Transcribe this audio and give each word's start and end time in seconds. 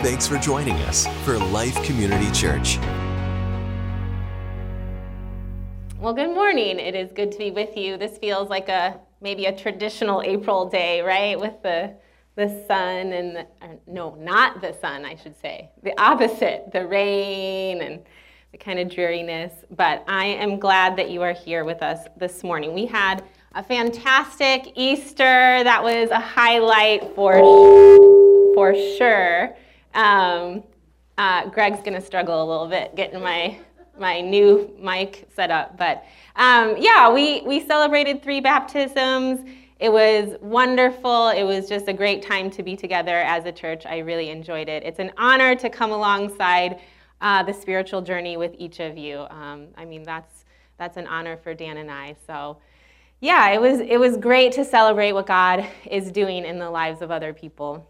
Thanks 0.00 0.28
for 0.28 0.38
joining 0.38 0.76
us 0.82 1.08
for 1.24 1.36
Life 1.38 1.74
Community 1.82 2.30
Church. 2.30 2.78
Well, 5.98 6.14
good 6.14 6.32
morning. 6.32 6.78
It 6.78 6.94
is 6.94 7.10
good 7.10 7.32
to 7.32 7.38
be 7.38 7.50
with 7.50 7.76
you. 7.76 7.96
This 7.96 8.16
feels 8.16 8.48
like 8.48 8.68
a 8.68 9.00
maybe 9.20 9.46
a 9.46 9.56
traditional 9.56 10.22
April 10.22 10.68
day, 10.68 11.00
right? 11.00 11.38
With 11.38 11.60
the 11.64 11.94
the 12.36 12.64
sun 12.68 13.12
and 13.12 13.34
the, 13.34 13.46
no, 13.88 14.14
not 14.14 14.60
the 14.60 14.72
sun, 14.72 15.04
I 15.04 15.16
should 15.16 15.36
say. 15.40 15.68
The 15.82 16.00
opposite, 16.00 16.70
the 16.72 16.86
rain 16.86 17.82
and 17.82 18.00
the 18.52 18.58
kind 18.58 18.78
of 18.78 18.88
dreariness. 18.88 19.64
But 19.68 20.04
I 20.06 20.26
am 20.26 20.60
glad 20.60 20.96
that 20.98 21.10
you 21.10 21.22
are 21.22 21.32
here 21.32 21.64
with 21.64 21.82
us 21.82 22.06
this 22.16 22.44
morning. 22.44 22.72
We 22.72 22.86
had 22.86 23.24
a 23.56 23.64
fantastic 23.64 24.74
Easter. 24.76 25.64
That 25.64 25.82
was 25.82 26.10
a 26.10 26.20
highlight 26.20 27.16
for 27.16 27.34
for 28.54 28.76
sure. 28.96 29.56
Um, 29.94 30.62
uh, 31.16 31.48
Greg's 31.50 31.82
gonna 31.82 32.00
struggle 32.00 32.42
a 32.42 32.46
little 32.46 32.68
bit 32.68 32.94
getting 32.94 33.20
my 33.20 33.58
my 33.98 34.20
new 34.20 34.72
mic 34.80 35.28
set 35.34 35.50
up, 35.50 35.76
but 35.76 36.04
um, 36.36 36.76
yeah, 36.78 37.12
we 37.12 37.42
we 37.42 37.66
celebrated 37.66 38.22
three 38.22 38.40
baptisms. 38.40 39.48
It 39.80 39.92
was 39.92 40.36
wonderful. 40.40 41.28
It 41.28 41.44
was 41.44 41.68
just 41.68 41.86
a 41.88 41.92
great 41.92 42.22
time 42.22 42.50
to 42.50 42.62
be 42.64 42.76
together 42.76 43.16
as 43.16 43.44
a 43.44 43.52
church. 43.52 43.86
I 43.86 43.98
really 43.98 44.28
enjoyed 44.30 44.68
it. 44.68 44.82
It's 44.82 44.98
an 44.98 45.12
honor 45.16 45.54
to 45.54 45.70
come 45.70 45.92
alongside 45.92 46.80
uh, 47.20 47.42
the 47.44 47.52
spiritual 47.52 48.02
journey 48.02 48.36
with 48.36 48.54
each 48.58 48.80
of 48.80 48.96
you. 48.96 49.26
Um, 49.30 49.68
I 49.76 49.84
mean, 49.84 50.02
that's 50.02 50.44
that's 50.78 50.96
an 50.96 51.06
honor 51.06 51.36
for 51.36 51.54
Dan 51.54 51.76
and 51.76 51.90
I. 51.90 52.16
So, 52.26 52.58
yeah, 53.20 53.50
it 53.50 53.60
was 53.60 53.80
it 53.80 53.98
was 53.98 54.16
great 54.16 54.52
to 54.52 54.64
celebrate 54.64 55.12
what 55.12 55.26
God 55.26 55.66
is 55.90 56.10
doing 56.10 56.44
in 56.44 56.58
the 56.58 56.70
lives 56.70 57.02
of 57.02 57.10
other 57.10 57.32
people. 57.32 57.88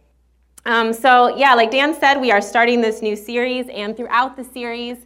Um, 0.64 0.92
so, 0.92 1.36
yeah, 1.36 1.54
like 1.54 1.70
Dan 1.70 1.94
said, 1.94 2.20
we 2.20 2.30
are 2.30 2.40
starting 2.40 2.80
this 2.80 3.00
new 3.00 3.16
series, 3.16 3.68
and 3.68 3.96
throughout 3.96 4.36
the 4.36 4.44
series, 4.44 4.98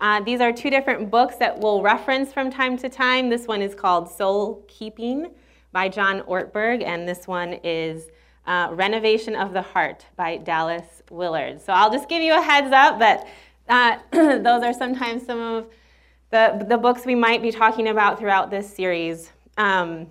uh, 0.00 0.20
these 0.20 0.40
are 0.40 0.52
two 0.52 0.70
different 0.70 1.10
books 1.10 1.36
that 1.36 1.58
we'll 1.58 1.82
reference 1.82 2.32
from 2.32 2.50
time 2.50 2.76
to 2.78 2.88
time. 2.88 3.28
This 3.28 3.46
one 3.46 3.62
is 3.62 3.74
called 3.74 4.10
Soul 4.10 4.64
Keeping 4.68 5.30
by 5.72 5.88
John 5.88 6.22
Ortberg, 6.22 6.82
and 6.84 7.08
this 7.08 7.26
one 7.26 7.54
is 7.64 8.08
uh, 8.46 8.68
Renovation 8.72 9.34
of 9.34 9.52
the 9.52 9.62
Heart 9.62 10.06
by 10.16 10.38
Dallas 10.38 11.02
Willard. 11.10 11.60
So 11.60 11.72
I'll 11.72 11.90
just 11.90 12.08
give 12.08 12.22
you 12.22 12.36
a 12.36 12.42
heads 12.42 12.72
up 12.72 12.98
that 12.98 13.26
uh, 13.68 13.98
those 14.12 14.62
are 14.62 14.72
sometimes 14.72 15.24
some 15.24 15.40
of 15.40 15.66
the, 16.30 16.64
the 16.68 16.78
books 16.78 17.04
we 17.04 17.14
might 17.14 17.42
be 17.42 17.50
talking 17.50 17.88
about 17.88 18.18
throughout 18.18 18.50
this 18.50 18.72
series. 18.72 19.32
Um, 19.56 20.10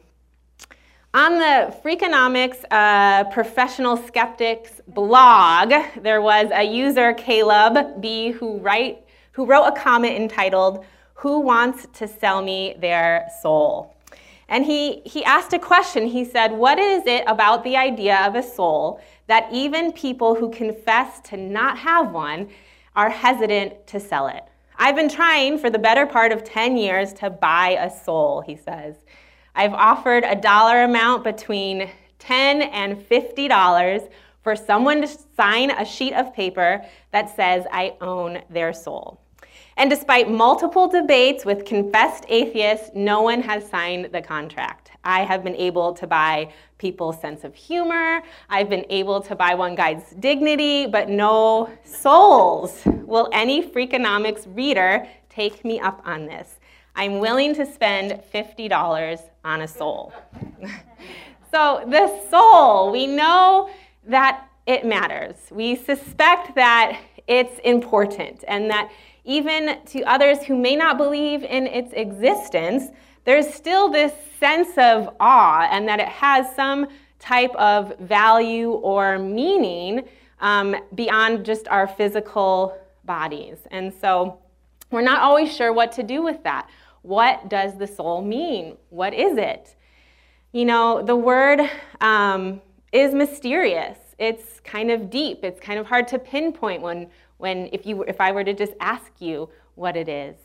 on 1.15 1.39
the 1.39 1.73
Freakonomics 1.81 2.65
uh, 2.71 3.23
Professional 3.31 3.95
Skeptics 3.95 4.81
blog, 4.89 5.71
there 6.01 6.21
was 6.21 6.49
a 6.53 6.61
user, 6.61 7.13
Caleb 7.13 8.01
B, 8.01 8.31
who, 8.31 8.57
write, 8.57 9.07
who 9.31 9.45
wrote 9.45 9.63
a 9.63 9.71
comment 9.71 10.17
entitled, 10.17 10.83
Who 11.13 11.39
Wants 11.39 11.87
to 11.93 12.07
Sell 12.09 12.41
Me 12.41 12.75
Their 12.81 13.29
Soul? 13.41 13.95
And 14.49 14.65
he, 14.65 15.03
he 15.05 15.23
asked 15.23 15.53
a 15.53 15.59
question. 15.59 16.05
He 16.05 16.25
said, 16.25 16.51
What 16.51 16.79
is 16.79 17.03
it 17.05 17.23
about 17.27 17.63
the 17.63 17.77
idea 17.77 18.17
of 18.27 18.35
a 18.35 18.43
soul 18.43 18.99
that 19.27 19.47
even 19.53 19.93
people 19.93 20.35
who 20.35 20.51
confess 20.51 21.21
to 21.29 21.37
not 21.37 21.77
have 21.77 22.11
one 22.11 22.49
are 22.93 23.09
hesitant 23.09 23.87
to 23.87 24.01
sell 24.01 24.27
it? 24.27 24.43
I've 24.77 24.97
been 24.97 25.09
trying 25.09 25.59
for 25.59 25.69
the 25.69 25.79
better 25.79 26.05
part 26.05 26.33
of 26.33 26.43
10 26.43 26.75
years 26.75 27.13
to 27.13 27.29
buy 27.29 27.77
a 27.79 27.89
soul, 27.89 28.41
he 28.41 28.57
says. 28.57 29.04
I've 29.55 29.73
offered 29.73 30.25
a 30.25 30.35
dollar 30.35 30.83
amount 30.83 31.23
between 31.23 31.89
10 32.19 32.61
and 32.61 32.97
$50 32.97 34.09
for 34.43 34.55
someone 34.55 35.01
to 35.01 35.07
sign 35.07 35.71
a 35.71 35.85
sheet 35.85 36.13
of 36.13 36.33
paper 36.33 36.83
that 37.11 37.33
says 37.35 37.65
I 37.71 37.95
own 38.01 38.41
their 38.49 38.73
soul. 38.73 39.19
And 39.77 39.89
despite 39.89 40.29
multiple 40.29 40.87
debates 40.87 41.45
with 41.45 41.65
confessed 41.65 42.25
atheists, 42.29 42.91
no 42.95 43.21
one 43.21 43.41
has 43.41 43.67
signed 43.69 44.09
the 44.11 44.21
contract. 44.21 44.91
I 45.03 45.23
have 45.23 45.43
been 45.43 45.55
able 45.55 45.93
to 45.93 46.07
buy 46.07 46.53
people's 46.77 47.19
sense 47.19 47.43
of 47.43 47.55
humor. 47.55 48.21
I've 48.49 48.69
been 48.69 48.85
able 48.89 49.21
to 49.21 49.35
buy 49.35 49.53
one 49.55 49.75
guy's 49.75 50.11
dignity, 50.19 50.85
but 50.87 51.09
no 51.09 51.69
souls. 51.83 52.81
Will 52.85 53.29
any 53.31 53.67
Freakonomics 53.67 54.45
reader 54.55 55.07
take 55.29 55.63
me 55.63 55.79
up 55.79 56.01
on 56.05 56.25
this? 56.25 56.59
I'm 56.95 57.19
willing 57.19 57.53
to 57.55 57.65
spend 57.65 58.21
$50 58.33 59.19
on 59.45 59.61
a 59.61 59.67
soul. 59.67 60.11
so, 61.51 61.85
the 61.87 62.19
soul, 62.29 62.91
we 62.91 63.07
know 63.07 63.69
that 64.07 64.47
it 64.65 64.85
matters. 64.85 65.35
We 65.51 65.75
suspect 65.75 66.55
that 66.55 66.99
it's 67.27 67.59
important 67.59 68.43
and 68.47 68.69
that 68.69 68.91
even 69.23 69.79
to 69.85 70.03
others 70.03 70.43
who 70.43 70.57
may 70.57 70.75
not 70.75 70.97
believe 70.97 71.43
in 71.43 71.67
its 71.67 71.93
existence, 71.93 72.91
there's 73.23 73.51
still 73.51 73.89
this 73.89 74.13
sense 74.39 74.77
of 74.77 75.15
awe 75.19 75.67
and 75.71 75.87
that 75.87 75.99
it 75.99 76.07
has 76.07 76.53
some 76.55 76.87
type 77.19 77.55
of 77.55 77.97
value 77.99 78.71
or 78.71 79.17
meaning 79.17 80.07
um, 80.41 80.75
beyond 80.93 81.45
just 81.45 81.67
our 81.69 81.87
physical 81.87 82.77
bodies. 83.05 83.57
And 83.71 83.93
so 83.93 84.39
we're 84.91 85.01
not 85.01 85.21
always 85.21 85.55
sure 85.55 85.73
what 85.73 85.91
to 85.93 86.03
do 86.03 86.21
with 86.21 86.43
that. 86.43 86.69
What 87.05 87.49
does 87.49 87.77
the 87.77 87.85
soul 87.85 88.23
mean? 88.23 88.77
What 88.89 89.13
is 89.13 89.37
it? 89.37 89.75
You 90.53 90.65
know, 90.65 91.03
the 91.03 91.15
word 91.15 91.61
um, 92.01 92.61
is 92.91 93.13
mysterious. 93.13 93.99
It's 94.17 94.59
kind 94.61 94.89
of 94.89 95.11
deep. 95.11 95.43
It's 95.43 95.59
kind 95.59 95.77
of 95.77 95.85
hard 95.85 96.07
to 96.07 96.17
pinpoint 96.17 96.81
when 96.81 97.11
when 97.37 97.69
if 97.71 97.85
you 97.85 98.01
if 98.03 98.19
I 98.19 98.31
were 98.31 98.43
to 98.43 98.53
just 98.53 98.73
ask 98.79 99.11
you 99.19 99.49
what 99.75 99.95
it 99.95 100.09
is. 100.09 100.35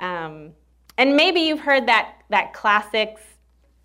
Um, 0.00 0.52
and 0.96 1.14
maybe 1.14 1.40
you've 1.40 1.60
heard 1.60 1.86
that 1.88 2.22
that 2.30 2.54
classic 2.54 3.18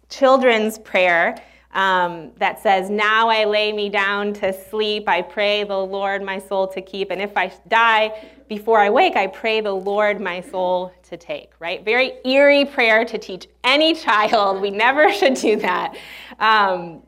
children's 0.07 0.79
prayer 0.79 1.35
um, 1.73 2.31
that 2.37 2.61
says, 2.61 2.89
"Now 2.89 3.29
I 3.29 3.45
lay 3.45 3.71
me 3.73 3.89
down 3.89 4.33
to 4.33 4.53
sleep. 4.69 5.09
I 5.09 5.21
pray 5.21 5.63
the 5.63 5.77
Lord 5.77 6.23
my 6.23 6.39
soul 6.39 6.67
to 6.69 6.81
keep, 6.81 7.11
and 7.11 7.21
if 7.21 7.35
I 7.35 7.51
die 7.67 8.29
before 8.47 8.79
I 8.79 8.89
wake, 8.89 9.15
I 9.15 9.27
pray 9.27 9.61
the 9.61 9.73
Lord 9.73 10.21
my 10.21 10.41
soul 10.41 10.93
to 11.09 11.17
take." 11.17 11.51
Right? 11.59 11.83
Very 11.83 12.13
eerie 12.25 12.65
prayer 12.65 13.05
to 13.05 13.17
teach 13.17 13.47
any 13.63 13.93
child. 14.07 14.61
We 14.61 14.69
never 14.69 15.11
should 15.11 15.35
do 15.35 15.57
that. 15.57 15.95
Um, 16.39 17.03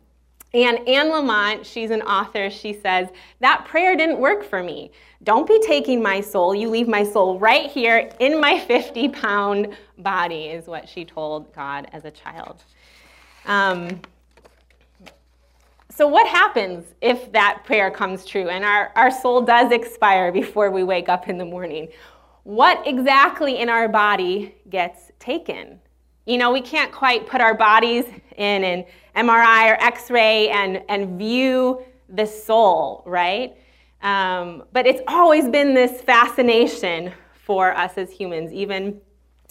and 0.56 0.88
Anne 0.88 1.08
Lamott, 1.08 1.66
she's 1.66 1.92
an 1.92 2.02
author, 2.04 2.50
she 2.50 2.72
says, 2.72 3.10
That 3.42 3.66
prayer 3.66 3.98
didn't 3.98 4.20
work 4.20 4.42
for 4.42 4.64
me. 4.64 4.90
Don't 5.24 5.46
be 5.46 5.60
taking 5.60 6.02
my 6.02 6.22
soul. 6.22 6.56
You 6.56 6.70
leave 6.70 6.88
my 6.88 7.04
soul 7.04 7.38
right 7.38 7.70
here 7.70 8.10
in 8.22 8.40
my 8.40 8.58
50 8.58 9.10
pound 9.10 9.76
body, 9.98 10.46
is 10.46 10.66
what 10.66 10.88
she 10.88 11.04
told 11.04 11.54
God 11.54 11.90
as 11.92 12.06
a 12.06 12.12
child. 12.12 12.64
Um, 13.46 14.00
so, 15.96 16.08
what 16.08 16.28
happens 16.28 16.86
if 17.00 17.32
that 17.32 17.64
prayer 17.64 17.90
comes 17.90 18.26
true 18.26 18.50
and 18.50 18.66
our, 18.66 18.92
our 18.98 19.10
soul 19.10 19.42
does 19.42 19.72
expire 19.72 20.30
before 20.30 20.70
we 20.70 20.84
wake 20.84 21.08
up 21.08 21.30
in 21.30 21.38
the 21.38 21.46
morning? 21.46 21.88
What 22.44 22.86
exactly 22.86 23.60
in 23.60 23.70
our 23.70 23.88
body 23.88 24.56
gets 24.70 25.14
taken? 25.20 25.80
You 26.26 26.38
know, 26.38 26.52
we 26.52 26.60
can't 26.60 26.92
quite 26.92 27.28
put 27.28 27.40
our 27.40 27.54
bodies 27.54 28.04
in 28.36 28.64
an 28.66 28.86
MRI 29.16 29.72
or 29.72 29.82
X 29.82 30.12
ray 30.12 30.50
and, 30.50 30.84
and 30.90 31.18
view 31.18 31.82
the 32.10 32.26
soul, 32.26 33.02
right? 33.06 33.56
Um, 34.02 34.66
but 34.74 34.86
it's 34.86 35.02
always 35.08 35.48
been 35.48 35.74
this 35.74 36.02
fascination 36.02 37.14
for 37.46 37.74
us 37.74 37.98
as 37.98 38.12
humans. 38.12 38.52
Even 38.52 39.00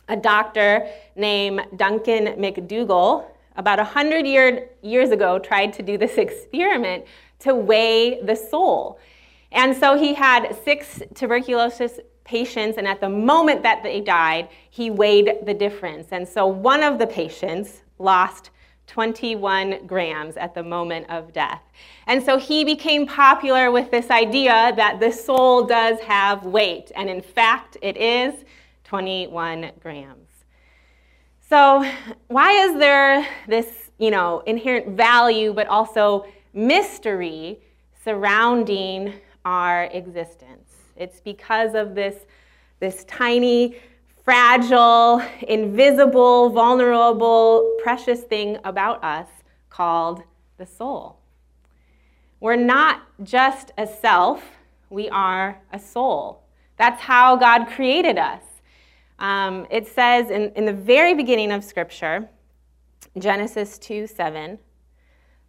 a 0.08 0.16
doctor 0.16 0.86
named 1.16 1.62
Duncan 1.76 2.38
MacDougall, 2.38 3.33
about 3.56 3.78
100 3.78 4.26
year, 4.26 4.68
years 4.82 5.10
ago, 5.10 5.38
tried 5.38 5.72
to 5.74 5.82
do 5.82 5.96
this 5.98 6.14
experiment 6.18 7.04
to 7.40 7.54
weigh 7.54 8.20
the 8.22 8.34
soul. 8.34 8.98
And 9.52 9.76
so 9.76 9.96
he 9.96 10.14
had 10.14 10.56
six 10.64 11.02
tuberculosis 11.14 12.00
patients, 12.24 12.78
and 12.78 12.88
at 12.88 13.00
the 13.00 13.08
moment 13.08 13.62
that 13.62 13.82
they 13.82 14.00
died, 14.00 14.48
he 14.70 14.90
weighed 14.90 15.30
the 15.44 15.54
difference. 15.54 16.08
And 16.10 16.26
so 16.26 16.46
one 16.46 16.82
of 16.82 16.98
the 16.98 17.06
patients 17.06 17.82
lost 17.98 18.50
21 18.86 19.86
grams 19.86 20.36
at 20.36 20.54
the 20.54 20.62
moment 20.62 21.08
of 21.08 21.32
death. 21.32 21.62
And 22.06 22.22
so 22.22 22.38
he 22.38 22.64
became 22.64 23.06
popular 23.06 23.70
with 23.70 23.90
this 23.90 24.10
idea 24.10 24.72
that 24.76 25.00
the 25.00 25.10
soul 25.10 25.64
does 25.64 25.98
have 26.00 26.44
weight, 26.44 26.90
and 26.96 27.08
in 27.08 27.22
fact, 27.22 27.76
it 27.82 27.96
is 27.96 28.34
21 28.84 29.72
grams. 29.80 30.23
So, 31.54 31.88
why 32.26 32.50
is 32.50 32.76
there 32.80 33.24
this, 33.46 33.92
you 33.98 34.10
know, 34.10 34.40
inherent 34.40 34.96
value 34.96 35.52
but 35.52 35.68
also 35.68 36.26
mystery 36.52 37.60
surrounding 38.02 39.14
our 39.44 39.84
existence? 39.84 40.72
It's 40.96 41.20
because 41.20 41.76
of 41.76 41.94
this, 41.94 42.26
this 42.80 43.04
tiny 43.04 43.76
fragile, 44.24 45.22
invisible, 45.46 46.50
vulnerable, 46.50 47.76
precious 47.84 48.22
thing 48.22 48.58
about 48.64 49.04
us 49.04 49.28
called 49.70 50.24
the 50.58 50.66
soul. 50.66 51.20
We're 52.40 52.56
not 52.56 53.02
just 53.22 53.70
a 53.78 53.86
self, 53.86 54.42
we 54.90 55.08
are 55.08 55.62
a 55.72 55.78
soul. 55.78 56.42
That's 56.78 57.00
how 57.00 57.36
God 57.36 57.68
created 57.68 58.18
us. 58.18 58.42
Um, 59.18 59.66
it 59.70 59.86
says 59.86 60.30
in, 60.30 60.52
in 60.52 60.64
the 60.64 60.72
very 60.72 61.14
beginning 61.14 61.52
of 61.52 61.64
Scripture, 61.64 62.28
Genesis 63.18 63.78
2 63.78 64.06
7, 64.06 64.58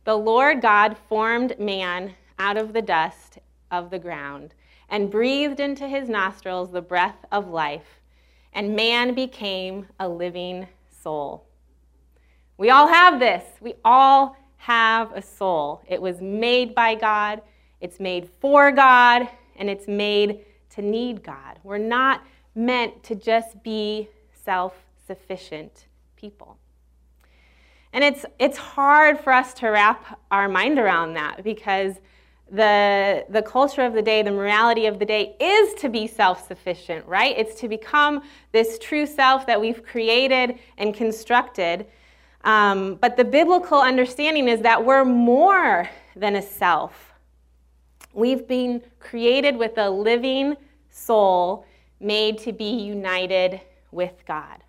the 0.04 0.16
Lord 0.16 0.62
God 0.62 0.98
formed 1.10 1.60
man 1.60 2.14
out 2.38 2.58
of 2.58 2.74
the 2.74 2.82
dust 2.82 3.40
of 3.72 3.90
the 3.90 4.00
ground 4.00 4.54
and 4.90 5.10
breathed 5.10 5.60
into 5.60 5.88
his 5.88 6.10
nostrils 6.10 6.72
the 6.72 6.82
breath 6.82 7.26
of 7.32 7.48
life, 7.48 8.02
and 8.54 8.76
man 8.76 9.16
became 9.16 9.88
a 10.00 10.08
living 10.08 10.68
soul. 10.90 11.48
We 12.58 12.70
all 12.70 12.88
have 12.88 13.20
this. 13.20 13.44
We 13.60 13.74
all 13.84 14.38
have 14.58 15.12
a 15.14 15.22
soul. 15.22 15.82
It 15.88 16.02
was 16.02 16.22
made 16.22 16.74
by 16.74 16.96
God, 16.96 17.42
it's 17.82 18.00
made 18.00 18.30
for 18.40 18.72
God, 18.72 19.28
and 19.58 19.70
it's 19.70 19.88
made 19.88 20.46
to 20.72 20.82
need 20.82 21.24
God. 21.24 21.60
We're 21.64 21.78
not 21.78 22.24
meant 22.56 23.04
to 23.04 23.16
just 23.16 23.62
be 23.64 24.10
self 24.44 24.74
sufficient 25.06 25.88
people. 26.16 26.58
And 27.94 28.04
it's, 28.04 28.26
it's 28.40 28.58
hard 28.58 29.20
for 29.20 29.32
us 29.32 29.54
to 29.56 29.68
wrap 29.68 30.20
our 30.32 30.50
mind 30.50 30.80
around 30.80 31.14
that 31.14 31.44
because 31.44 31.96
the, 32.52 33.26
the 33.30 33.42
culture 33.42 33.82
of 33.84 33.94
the 33.94 34.02
day, 34.02 34.22
the 34.22 34.32
morality 34.32 34.86
of 34.86 35.00
the 35.00 35.06
day 35.06 35.36
is 35.40 35.74
to 35.76 35.90
be 35.90 36.08
self 36.08 36.48
sufficient, 36.48 37.06
right? 37.06 37.36
It's 37.38 37.60
to 37.62 37.68
become 37.68 38.22
this 38.52 38.78
true 38.80 39.06
self 39.06 39.48
that 39.48 39.60
we've 39.60 39.84
created 39.84 40.60
and 40.78 40.94
constructed. 40.94 41.88
Um, 42.44 42.96
but 42.96 43.18
the 43.18 43.24
biblical 43.24 43.80
understanding 43.80 44.48
is 44.48 44.62
that 44.62 44.84
we're 44.84 45.06
more 45.06 45.90
than 46.16 46.36
a 46.36 46.42
self. 46.42 47.14
We've 48.14 48.48
been 48.48 48.82
created 49.00 49.58
with 49.58 49.78
a 49.78 49.90
living 49.90 50.56
soul 50.90 51.66
made 52.00 52.38
to 52.40 52.52
be 52.52 52.70
united 52.70 53.62
with 53.92 54.14
God. 54.28 54.64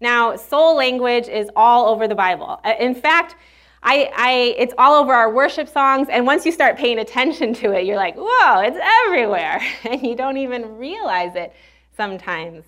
Now, 0.00 0.36
soul 0.36 0.76
language 0.76 1.28
is 1.28 1.50
all 1.56 1.88
over 1.88 2.06
the 2.06 2.14
Bible. 2.14 2.60
Uh, 2.64 2.74
in 2.78 2.94
fact, 2.94 3.36
I, 3.82 4.10
I, 4.16 4.54
it's 4.58 4.74
all 4.76 4.94
over 4.94 5.12
our 5.12 5.32
worship 5.32 5.68
songs, 5.68 6.08
and 6.10 6.26
once 6.26 6.44
you 6.44 6.52
start 6.52 6.76
paying 6.76 6.98
attention 6.98 7.54
to 7.54 7.72
it, 7.72 7.84
you're 7.84 7.96
like, 7.96 8.16
whoa, 8.16 8.60
it's 8.60 8.78
everywhere, 9.06 9.60
and 9.84 10.02
you 10.02 10.16
don't 10.16 10.36
even 10.36 10.76
realize 10.76 11.34
it 11.36 11.52
sometimes. 11.96 12.64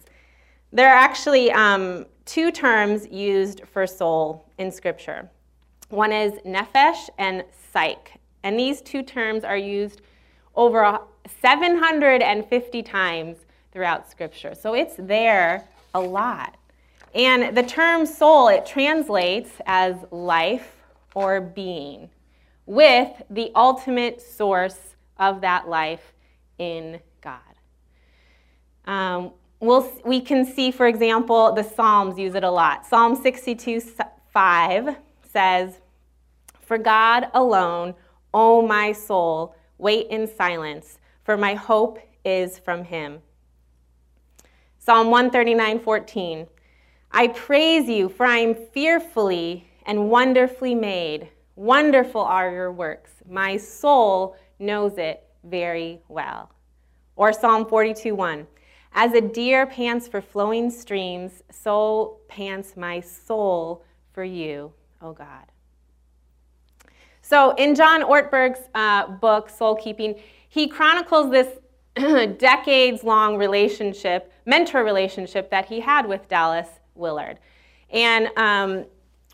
There 0.72 0.88
are 0.88 0.96
actually 0.96 1.50
um, 1.50 2.06
two 2.24 2.52
terms 2.52 3.08
used 3.08 3.62
for 3.72 3.86
soul 3.86 4.44
in 4.58 4.70
Scripture. 4.70 5.28
One 5.88 6.12
is 6.12 6.34
nephesh 6.46 7.10
and 7.18 7.44
psyche, 7.72 8.12
and 8.44 8.58
these 8.58 8.80
two 8.80 9.02
terms 9.02 9.42
are 9.42 9.56
used 9.56 10.02
over 10.54 11.00
750 11.42 12.82
times 12.82 13.38
throughout 13.72 14.10
Scripture. 14.10 14.54
So 14.54 14.74
it's 14.74 14.94
there 14.98 15.64
a 15.94 16.00
lot. 16.00 16.56
And 17.14 17.56
the 17.56 17.62
term 17.62 18.06
soul, 18.06 18.48
it 18.48 18.66
translates 18.66 19.50
as 19.66 19.96
life 20.10 20.76
or 21.14 21.40
being, 21.40 22.10
with 22.66 23.10
the 23.30 23.50
ultimate 23.54 24.22
source 24.22 24.78
of 25.18 25.40
that 25.40 25.68
life 25.68 26.12
in 26.58 27.00
God. 27.20 27.40
Um, 28.84 29.32
we'll, 29.58 29.90
we 30.04 30.20
can 30.20 30.44
see, 30.44 30.70
for 30.70 30.86
example, 30.86 31.52
the 31.52 31.64
Psalms 31.64 32.18
use 32.18 32.34
it 32.34 32.44
a 32.44 32.50
lot. 32.50 32.86
Psalm 32.86 33.16
62 33.16 33.82
5 34.32 34.96
says, 35.32 35.80
For 36.60 36.78
God 36.78 37.28
alone, 37.34 37.94
O 38.32 38.62
my 38.62 38.92
soul, 38.92 39.56
wait 39.78 40.06
in 40.08 40.28
silence, 40.28 40.98
for 41.24 41.36
my 41.36 41.54
hope 41.54 41.98
is 42.24 42.58
from 42.58 42.84
him. 42.84 43.20
Psalm 44.82 45.10
139 45.10 45.78
14, 45.78 46.46
I 47.12 47.28
praise 47.28 47.86
you, 47.86 48.08
for 48.08 48.24
I 48.24 48.38
am 48.38 48.54
fearfully 48.54 49.68
and 49.84 50.08
wonderfully 50.08 50.74
made. 50.74 51.28
Wonderful 51.54 52.22
are 52.22 52.50
your 52.50 52.72
works. 52.72 53.10
My 53.28 53.58
soul 53.58 54.36
knows 54.58 54.96
it 54.96 55.22
very 55.44 56.00
well. 56.08 56.50
Or 57.14 57.30
Psalm 57.30 57.66
42 57.66 58.14
1. 58.14 58.46
As 58.94 59.12
a 59.12 59.20
deer 59.20 59.66
pants 59.66 60.08
for 60.08 60.22
flowing 60.22 60.70
streams, 60.70 61.42
so 61.52 62.16
pants 62.28 62.74
my 62.74 63.00
soul 63.00 63.84
for 64.14 64.24
you, 64.24 64.72
O 65.02 65.12
God. 65.12 65.44
So, 67.20 67.50
in 67.56 67.74
John 67.74 68.02
Ortberg's 68.02 68.66
uh, 68.74 69.08
book, 69.08 69.50
Soul 69.50 69.76
Keeping, 69.76 70.18
he 70.48 70.68
chronicles 70.68 71.30
this 71.30 71.58
decades 72.38 73.04
long 73.04 73.36
relationship, 73.36 74.32
mentor 74.46 74.84
relationship 74.84 75.50
that 75.50 75.66
he 75.66 75.80
had 75.80 76.06
with 76.06 76.28
Dallas 76.28 76.68
Willard. 76.94 77.38
And 77.90 78.28
um, 78.36 78.86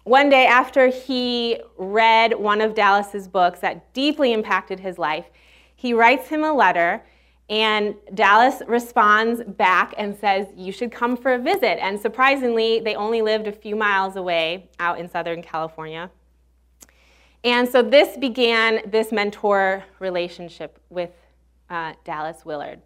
one 0.04 0.28
day 0.28 0.46
after 0.46 0.88
he 0.88 1.60
read 1.76 2.34
one 2.34 2.60
of 2.60 2.74
Dallas's 2.74 3.28
books 3.28 3.60
that 3.60 3.92
deeply 3.92 4.32
impacted 4.32 4.80
his 4.80 4.98
life, 4.98 5.26
he 5.74 5.92
writes 5.92 6.28
him 6.28 6.42
a 6.42 6.52
letter 6.52 7.02
and 7.48 7.94
Dallas 8.14 8.60
responds 8.66 9.42
back 9.44 9.94
and 9.96 10.16
says, 10.16 10.48
You 10.56 10.72
should 10.72 10.90
come 10.90 11.16
for 11.16 11.34
a 11.34 11.38
visit. 11.38 11.80
And 11.80 12.00
surprisingly, 12.00 12.80
they 12.80 12.96
only 12.96 13.22
lived 13.22 13.46
a 13.46 13.52
few 13.52 13.76
miles 13.76 14.16
away 14.16 14.68
out 14.80 14.98
in 14.98 15.08
Southern 15.08 15.42
California. 15.42 16.10
And 17.44 17.68
so 17.68 17.82
this 17.82 18.16
began 18.16 18.90
this 18.90 19.12
mentor 19.12 19.84
relationship 20.00 20.80
with 20.90 21.10
uh, 21.70 21.94
Dallas 22.04 22.44
Willard. 22.44 22.80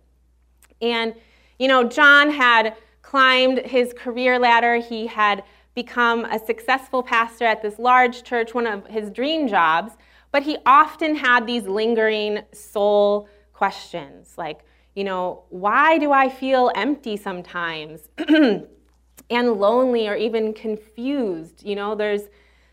And, 0.81 1.15
you 1.59 1.69
know, 1.69 1.85
John 1.85 2.31
had 2.31 2.77
climbed 3.03 3.59
his 3.59 3.93
career 3.93 4.39
ladder. 4.39 4.77
He 4.77 5.07
had 5.07 5.45
become 5.75 6.25
a 6.25 6.39
successful 6.39 7.03
pastor 7.03 7.45
at 7.45 7.63
this 7.63 7.79
large 7.79 8.23
church, 8.23 8.55
one 8.55 8.67
of 8.67 8.87
his 8.87 9.11
dream 9.11 9.49
jobs, 9.49 9.93
but 10.33 10.43
he 10.43 10.59
often 10.67 11.15
had 11.15 11.47
these 11.47 11.65
lingering 11.65 12.41
soul 12.53 13.29
questions 13.53 14.35
like, 14.37 14.61
you 14.95 15.05
know, 15.05 15.45
why 15.51 15.99
do 15.99 16.13
I 16.13 16.29
feel 16.29 16.71
empty 16.75 17.17
sometimes 17.17 18.09
and 18.29 19.53
lonely 19.55 20.09
or 20.09 20.17
even 20.17 20.53
confused? 20.53 21.63
You 21.65 21.77
know, 21.77 21.95
there's 21.95 22.23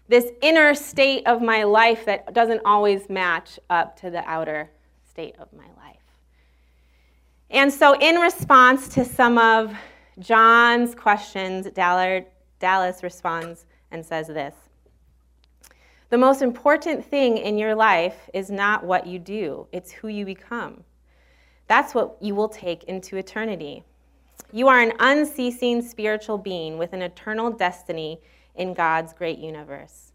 this 0.07 0.31
inner 0.41 0.73
state 0.73 1.27
of 1.27 1.41
my 1.41 1.63
life 1.63 2.05
that 2.05 2.33
doesn't 2.33 2.61
always 2.65 3.09
match 3.09 3.59
up 3.69 3.99
to 4.01 4.09
the 4.09 4.27
outer 4.27 4.69
state 5.09 5.35
of 5.39 5.51
my 5.53 5.67
life. 5.83 5.86
And 7.49 7.71
so, 7.71 7.97
in 7.99 8.17
response 8.17 8.89
to 8.89 9.05
some 9.05 9.37
of 9.37 9.73
John's 10.19 10.93
questions, 10.95 11.67
Dallas 11.71 13.03
responds 13.03 13.65
and 13.91 14.05
says 14.05 14.27
this 14.27 14.53
The 16.09 16.17
most 16.17 16.41
important 16.41 17.05
thing 17.05 17.37
in 17.37 17.57
your 17.57 17.75
life 17.75 18.29
is 18.33 18.49
not 18.49 18.83
what 18.83 19.07
you 19.07 19.19
do, 19.19 19.67
it's 19.71 19.91
who 19.91 20.07
you 20.09 20.25
become. 20.25 20.83
That's 21.67 21.93
what 21.93 22.17
you 22.21 22.35
will 22.35 22.49
take 22.49 22.85
into 22.85 23.17
eternity. 23.17 23.83
You 24.53 24.69
are 24.69 24.79
an 24.79 24.93
unceasing 24.99 25.81
spiritual 25.81 26.37
being 26.37 26.77
with 26.77 26.93
an 26.93 27.01
eternal 27.01 27.51
destiny 27.51 28.21
in 28.55 28.73
God's 28.73 29.13
great 29.13 29.37
universe. 29.37 30.06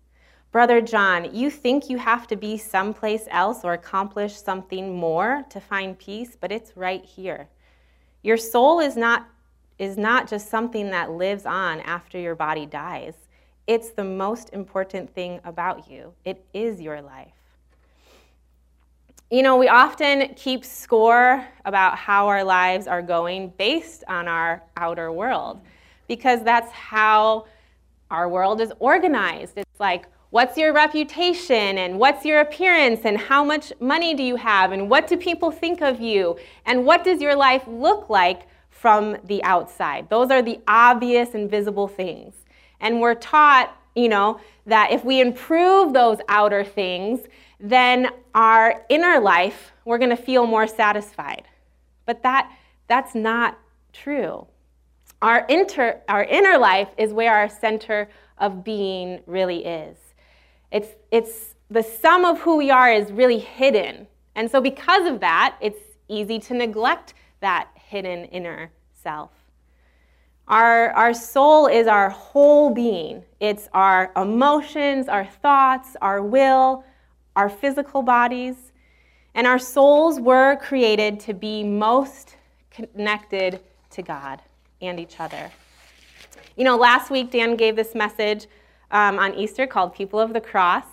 Brother 0.53 0.83
John, 0.83 1.35
you 1.35 1.49
think 1.49 1.89
you 1.89 1.97
have 1.97 2.27
to 2.27 2.37
be 2.37 2.59
someplace 2.59 3.27
else 3.31 3.65
or 3.65 3.73
accomplish 3.73 4.37
something 4.37 4.95
more 4.95 5.45
to 5.49 5.59
find 5.59 5.99
peace, 5.99 6.37
but 6.39 6.53
it's 6.53 6.77
right 6.77 7.03
here. 7.03 7.49
Your 8.23 8.37
soul 8.37 8.79
is 8.79 8.95
not 8.95 9.27
is 9.79 9.97
not 9.97 10.29
just 10.29 10.51
something 10.51 10.91
that 10.91 11.11
lives 11.11 11.47
on 11.47 11.81
after 11.81 12.19
your 12.19 12.35
body 12.35 12.67
dies. 12.67 13.15
It's 13.67 13.91
the 13.91 14.05
most 14.05 14.51
important 14.53 15.13
thing 15.15 15.41
about 15.45 15.91
you. 15.91 16.13
It 16.27 16.45
is 16.53 16.81
your 16.81 17.01
life. 17.01 17.33
You 19.31 19.43
know, 19.43 19.57
we 19.57 19.69
often 19.69 20.35
keep 20.37 20.65
score 20.67 21.45
about 21.65 21.97
how 21.97 22.29
our 22.29 22.45
lives 22.45 22.87
are 22.87 23.01
going 23.01 23.55
based 23.57 24.05
on 24.07 24.29
our 24.29 24.63
outer 24.77 25.11
world 25.11 25.63
because 26.07 26.45
that's 26.45 26.71
how 26.71 27.47
our 28.11 28.29
world 28.29 28.61
is 28.61 28.73
organized. 28.79 29.55
It's 29.57 29.81
like, 29.81 30.07
what's 30.33 30.57
your 30.57 30.73
reputation 30.73 31.77
and 31.77 31.99
what's 31.99 32.25
your 32.25 32.41
appearance 32.41 33.01
and 33.05 33.19
how 33.19 33.45
much 33.45 33.71
money 33.81 34.15
do 34.15 34.23
you 34.23 34.37
have 34.37 34.73
and 34.73 34.89
what 34.89 35.07
do 35.07 35.15
people 35.15 35.51
think 35.51 35.83
of 35.83 36.01
you 36.01 36.39
and 36.65 36.87
what 36.87 37.05
does 37.05 37.21
your 37.21 37.37
life 37.37 37.63
look 37.67 38.09
like 38.09 38.49
from 38.71 39.15
the 39.25 39.45
outside. 39.45 40.09
Those 40.09 40.31
are 40.31 40.41
the 40.41 40.59
obvious 40.67 41.35
and 41.35 41.51
visible 41.51 41.87
things. 41.87 42.35
And 42.81 42.99
we're 42.99 43.15
taught, 43.15 43.77
you 43.95 44.09
know, 44.09 44.41
that 44.65 44.91
if 44.91 45.05
we 45.05 45.21
improve 45.21 45.93
those 45.93 46.17
outer 46.29 46.65
things, 46.65 47.21
then 47.61 48.09
our 48.35 48.87
inner 48.89 49.21
life, 49.21 49.73
we're 49.85 49.99
going 49.99 50.17
to 50.17 50.17
feel 50.17 50.47
more 50.47 50.67
satisfied. 50.67 51.45
But 52.07 52.23
that 52.23 52.51
that's 52.89 53.15
not 53.15 53.59
true. 53.93 54.47
Our 55.21 55.45
inter 55.51 56.01
our 56.09 56.25
inner 56.25 56.57
life 56.57 56.89
is 56.97 57.13
where 57.13 57.35
our 57.35 57.51
center 57.51 58.09
of 58.39 58.65
being 58.65 59.21
really 59.27 59.67
is. 59.67 60.02
It's 60.73 60.89
it's 61.13 61.55
the 61.71 61.83
sum 61.83 62.25
of 62.25 62.41
who 62.41 62.57
we 62.57 62.71
are 62.71 62.91
is 62.93 63.13
really 63.13 63.39
hidden. 63.39 64.07
And 64.35 64.51
so 64.51 64.61
because 64.61 65.07
of 65.07 65.21
that, 65.21 65.57
it's 65.61 65.79
easy 66.09 66.39
to 66.41 66.55
neglect 66.55 67.15
that 67.41 67.69
hidden 67.75 68.25
inner 68.27 68.71
self. 68.93 69.31
Our, 70.49 70.91
our 70.91 71.15
soul 71.15 71.67
is 71.67 71.87
our 71.87 72.11
whole 72.11 72.75
being. 72.75 73.23
It's 73.41 73.69
our 73.73 74.13
emotions, 74.17 75.09
our 75.09 75.25
thoughts, 75.25 75.97
our 76.03 76.23
will, 76.23 76.85
our 77.37 77.49
physical 77.49 78.03
bodies. 78.03 78.73
And 79.35 79.47
our 79.47 79.59
souls 79.59 80.21
were 80.21 80.57
created 80.57 81.21
to 81.21 81.33
be 81.33 81.63
most 81.65 82.37
connected 82.71 83.61
to 83.91 84.03
God 84.03 84.43
and 84.83 85.01
each 85.01 85.21
other. 85.21 85.51
You 86.57 86.65
know, 86.65 86.77
last 86.77 87.11
week 87.11 87.31
Dan 87.31 87.57
gave 87.57 87.77
this 87.77 87.95
message 87.95 88.47
um, 88.93 89.19
on 89.19 89.35
Easter 89.35 89.67
called 89.67 89.95
People 89.95 90.21
of 90.21 90.33
the 90.33 90.41
Cross. 90.41 90.85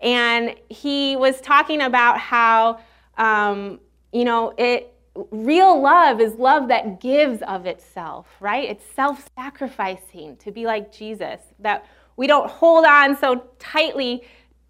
And 0.00 0.56
he 0.68 1.14
was 1.16 1.40
talking 1.40 1.82
about 1.82 2.18
how, 2.18 2.80
um, 3.16 3.78
you 4.12 4.24
know, 4.24 4.52
it, 4.58 4.92
real 5.30 5.80
love 5.80 6.20
is 6.20 6.34
love 6.34 6.68
that 6.68 7.00
gives 7.00 7.42
of 7.42 7.66
itself, 7.66 8.26
right? 8.40 8.68
It's 8.68 8.84
self 8.94 9.28
sacrificing 9.36 10.36
to 10.38 10.50
be 10.50 10.66
like 10.66 10.92
Jesus, 10.92 11.40
that 11.60 11.86
we 12.16 12.26
don't 12.26 12.50
hold 12.50 12.84
on 12.84 13.16
so 13.16 13.44
tightly 13.58 14.22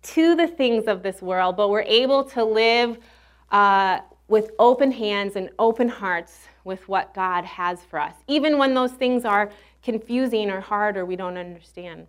to 0.02 0.34
the 0.34 0.48
things 0.48 0.86
of 0.86 1.02
this 1.02 1.22
world, 1.22 1.56
but 1.56 1.70
we're 1.70 1.82
able 1.82 2.24
to 2.24 2.44
live 2.44 2.98
uh, 3.50 4.00
with 4.28 4.50
open 4.58 4.90
hands 4.90 5.36
and 5.36 5.50
open 5.58 5.88
hearts 5.88 6.40
with 6.64 6.88
what 6.88 7.14
God 7.14 7.44
has 7.44 7.82
for 7.84 8.00
us, 8.00 8.14
even 8.26 8.58
when 8.58 8.74
those 8.74 8.92
things 8.92 9.24
are 9.24 9.50
confusing 9.82 10.50
or 10.50 10.60
hard 10.60 10.96
or 10.96 11.04
we 11.04 11.16
don't 11.16 11.36
understand. 11.36 12.06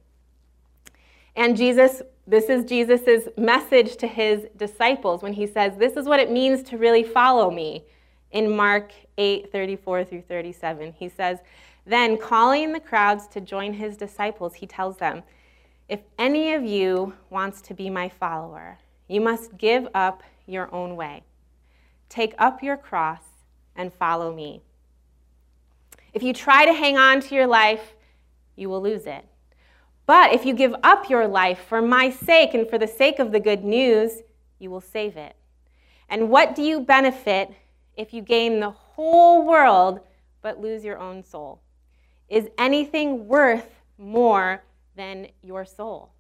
And 1.36 1.58
Jesus, 1.58 2.02
this 2.28 2.46
is 2.46 2.66
Jesus' 2.66 3.28
message 3.38 3.98
to 3.98 4.08
his 4.08 4.46
disciples 4.58 5.24
when 5.24 5.34
he 5.34 5.48
says, 5.48 5.78
This 5.78 5.98
is 5.98 6.06
what 6.06 6.20
it 6.20 6.32
means 6.32 6.64
to 6.64 6.78
really 6.78 7.04
follow 7.04 7.50
me. 7.50 7.86
In 8.32 8.56
Mark 8.56 8.92
8 9.18 9.52
34 9.52 10.06
through 10.06 10.22
37, 10.24 10.94
he 10.94 11.10
says, 11.10 11.40
Then 11.86 12.18
calling 12.18 12.74
the 12.74 12.80
crowds 12.80 13.28
to 13.28 13.42
join 13.42 13.74
his 13.74 13.98
disciples, 13.98 14.56
he 14.56 14.68
tells 14.68 14.98
them, 14.98 15.24
If 15.90 16.00
any 16.18 16.54
of 16.54 16.64
you 16.64 17.14
wants 17.30 17.62
to 17.64 17.74
be 17.74 17.90
my 17.90 18.10
follower, 18.10 18.80
you 19.08 19.22
must 19.22 19.58
give 19.58 19.88
up 19.94 20.24
your 20.48 20.74
own 20.74 20.96
way. 20.96 21.24
Take 22.10 22.34
up 22.38 22.64
your 22.64 22.78
cross 22.78 23.22
and 23.76 23.94
follow 23.94 24.34
me. 24.34 24.62
If 26.14 26.22
you 26.22 26.34
try 26.34 26.66
to 26.66 26.74
hang 26.74 26.98
on 26.98 27.22
to 27.22 27.36
your 27.36 27.48
life, 27.48 27.94
you 28.56 28.70
will 28.70 28.82
lose 28.82 29.08
it. 29.08 29.26
But 30.06 30.34
if 30.34 30.46
you 30.46 30.54
give 30.54 30.76
up 30.84 31.10
your 31.10 31.28
life 31.28 31.60
for 31.68 31.82
my 31.82 32.10
sake 32.10 32.54
and 32.54 32.70
for 32.70 32.78
the 32.78 32.88
sake 32.88 33.20
of 33.20 33.32
the 33.32 33.40
good 33.40 33.64
news, 33.64 34.22
you 34.60 34.70
will 34.70 34.82
save 34.82 35.18
it. 35.18 35.36
And 36.10 36.30
what 36.30 36.56
do 36.56 36.62
you 36.62 36.82
benefit 36.82 37.52
if 37.96 38.14
you 38.14 38.22
gain 38.22 38.60
the 38.60 38.72
whole 38.72 39.46
world 39.46 40.02
but 40.42 40.60
lose 40.60 40.84
your 40.84 41.00
own 41.00 41.24
soul? 41.24 41.62
Is 42.28 42.50
anything 42.58 43.28
worth 43.28 43.82
more 43.98 44.64
than 44.96 45.28
your 45.42 45.66
soul? 45.66 46.12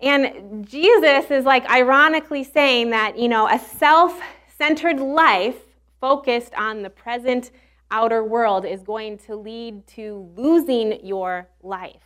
And 0.00 0.66
Jesus 0.66 1.30
is 1.30 1.44
like 1.44 1.70
ironically 1.70 2.42
saying 2.42 2.90
that, 2.90 3.18
you 3.18 3.28
know, 3.28 3.46
a 3.48 3.58
self 3.58 4.18
centered 4.56 4.98
life 4.98 5.56
focused 6.00 6.54
on 6.54 6.82
the 6.82 6.90
present 6.90 7.50
outer 7.90 8.24
world 8.24 8.64
is 8.64 8.82
going 8.82 9.18
to 9.18 9.36
lead 9.36 9.86
to 9.88 10.30
losing 10.36 11.04
your 11.04 11.48
life. 11.62 12.02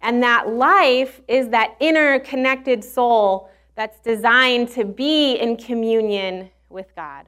And 0.00 0.22
that 0.22 0.48
life 0.48 1.20
is 1.26 1.48
that 1.50 1.76
inner 1.80 2.18
connected 2.20 2.84
soul 2.84 3.50
that's 3.74 3.98
designed 4.00 4.68
to 4.70 4.84
be 4.84 5.34
in 5.34 5.56
communion 5.56 6.50
with 6.68 6.94
God. 6.94 7.26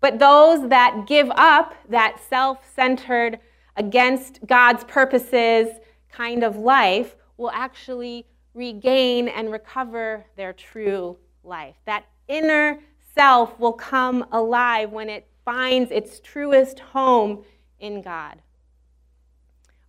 But 0.00 0.18
those 0.18 0.68
that 0.68 1.06
give 1.06 1.30
up 1.30 1.74
that 1.88 2.20
self 2.28 2.58
centered, 2.74 3.40
against 3.76 4.40
God's 4.46 4.84
purposes 4.84 5.68
kind 6.10 6.44
of 6.44 6.56
life 6.56 7.16
will 7.36 7.50
actually 7.50 8.26
regain 8.54 9.28
and 9.28 9.50
recover 9.50 10.24
their 10.36 10.52
true 10.52 11.16
life. 11.42 11.74
That 11.86 12.04
inner 12.28 12.78
self 13.14 13.58
will 13.58 13.72
come 13.72 14.26
alive 14.32 14.90
when 14.90 15.08
it 15.08 15.26
finds 15.44 15.90
its 15.90 16.20
truest 16.20 16.78
home 16.78 17.44
in 17.78 18.02
God. 18.02 18.38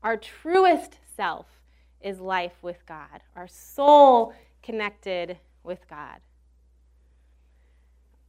Our 0.04 0.18
truest 0.18 0.98
self 1.16 1.48
is 2.02 2.20
life 2.20 2.54
with 2.62 2.86
God, 2.86 3.22
our 3.36 3.48
soul 3.48 4.34
connected 4.62 5.38
with 5.64 5.80
God. 5.90 6.20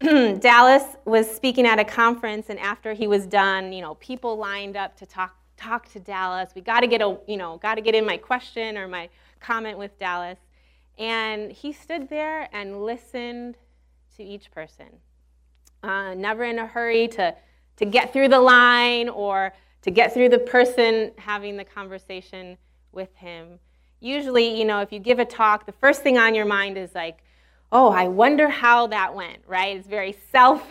Dallas 0.41 0.85
was 1.05 1.31
speaking 1.31 1.67
at 1.67 1.79
a 1.79 1.85
conference, 1.85 2.47
and 2.49 2.59
after 2.59 2.93
he 2.93 3.07
was 3.07 3.27
done, 3.27 3.73
you 3.73 3.83
know, 3.83 3.95
people 3.97 4.37
lined 4.37 4.77
up 4.77 4.97
to 4.99 5.07
talk 5.07 5.35
talk 5.57 5.91
to 5.93 6.01
Dallas. 6.01 6.51
We 6.55 6.61
got 6.61 6.81
to 6.81 6.87
get 6.87 7.01
a, 7.01 7.17
you 7.27 7.37
know, 7.37 7.57
got 7.59 7.77
to 7.77 7.81
get 7.81 7.95
in 7.95 8.05
my 8.05 8.19
question 8.19 8.77
or 8.77 8.87
my 8.87 9.09
comment 9.41 9.79
with 9.79 9.99
Dallas. 9.99 10.39
And 10.99 11.51
he 11.51 11.73
stood 11.73 12.09
there 12.09 12.49
and 12.53 12.83
listened 12.85 13.57
to 14.17 14.23
each 14.23 14.51
person 14.51 14.87
uh, 15.87 16.15
never 16.15 16.45
in 16.45 16.59
a 16.59 16.67
hurry 16.67 17.09
to, 17.09 17.35
to 17.77 17.85
get 17.85 18.13
through 18.13 18.29
the 18.29 18.41
line 18.41 19.09
or 19.09 19.53
to 19.83 19.91
get 19.91 20.13
through 20.13 20.29
the 20.29 20.39
person 20.39 21.13
having 21.17 21.57
the 21.57 21.65
conversation 21.65 22.59
with 22.93 23.15
him. 23.15 23.59
Usually, 24.01 24.59
you 24.59 24.65
know, 24.65 24.81
if 24.81 24.93
you 24.93 24.99
give 24.99 25.19
a 25.19 25.25
talk, 25.25 25.65
the 25.65 25.73
first 25.73 26.03
thing 26.03 26.19
on 26.19 26.35
your 26.35 26.45
mind 26.45 26.77
is 26.77 26.95
like, 26.95 27.23
oh, 27.73 27.91
I 27.91 28.09
wonder 28.09 28.49
how 28.49 28.89
that 28.89 29.15
went, 29.15 29.39
right? 29.47 29.77
It's 29.77 29.87
very 29.87 30.17
self 30.33 30.67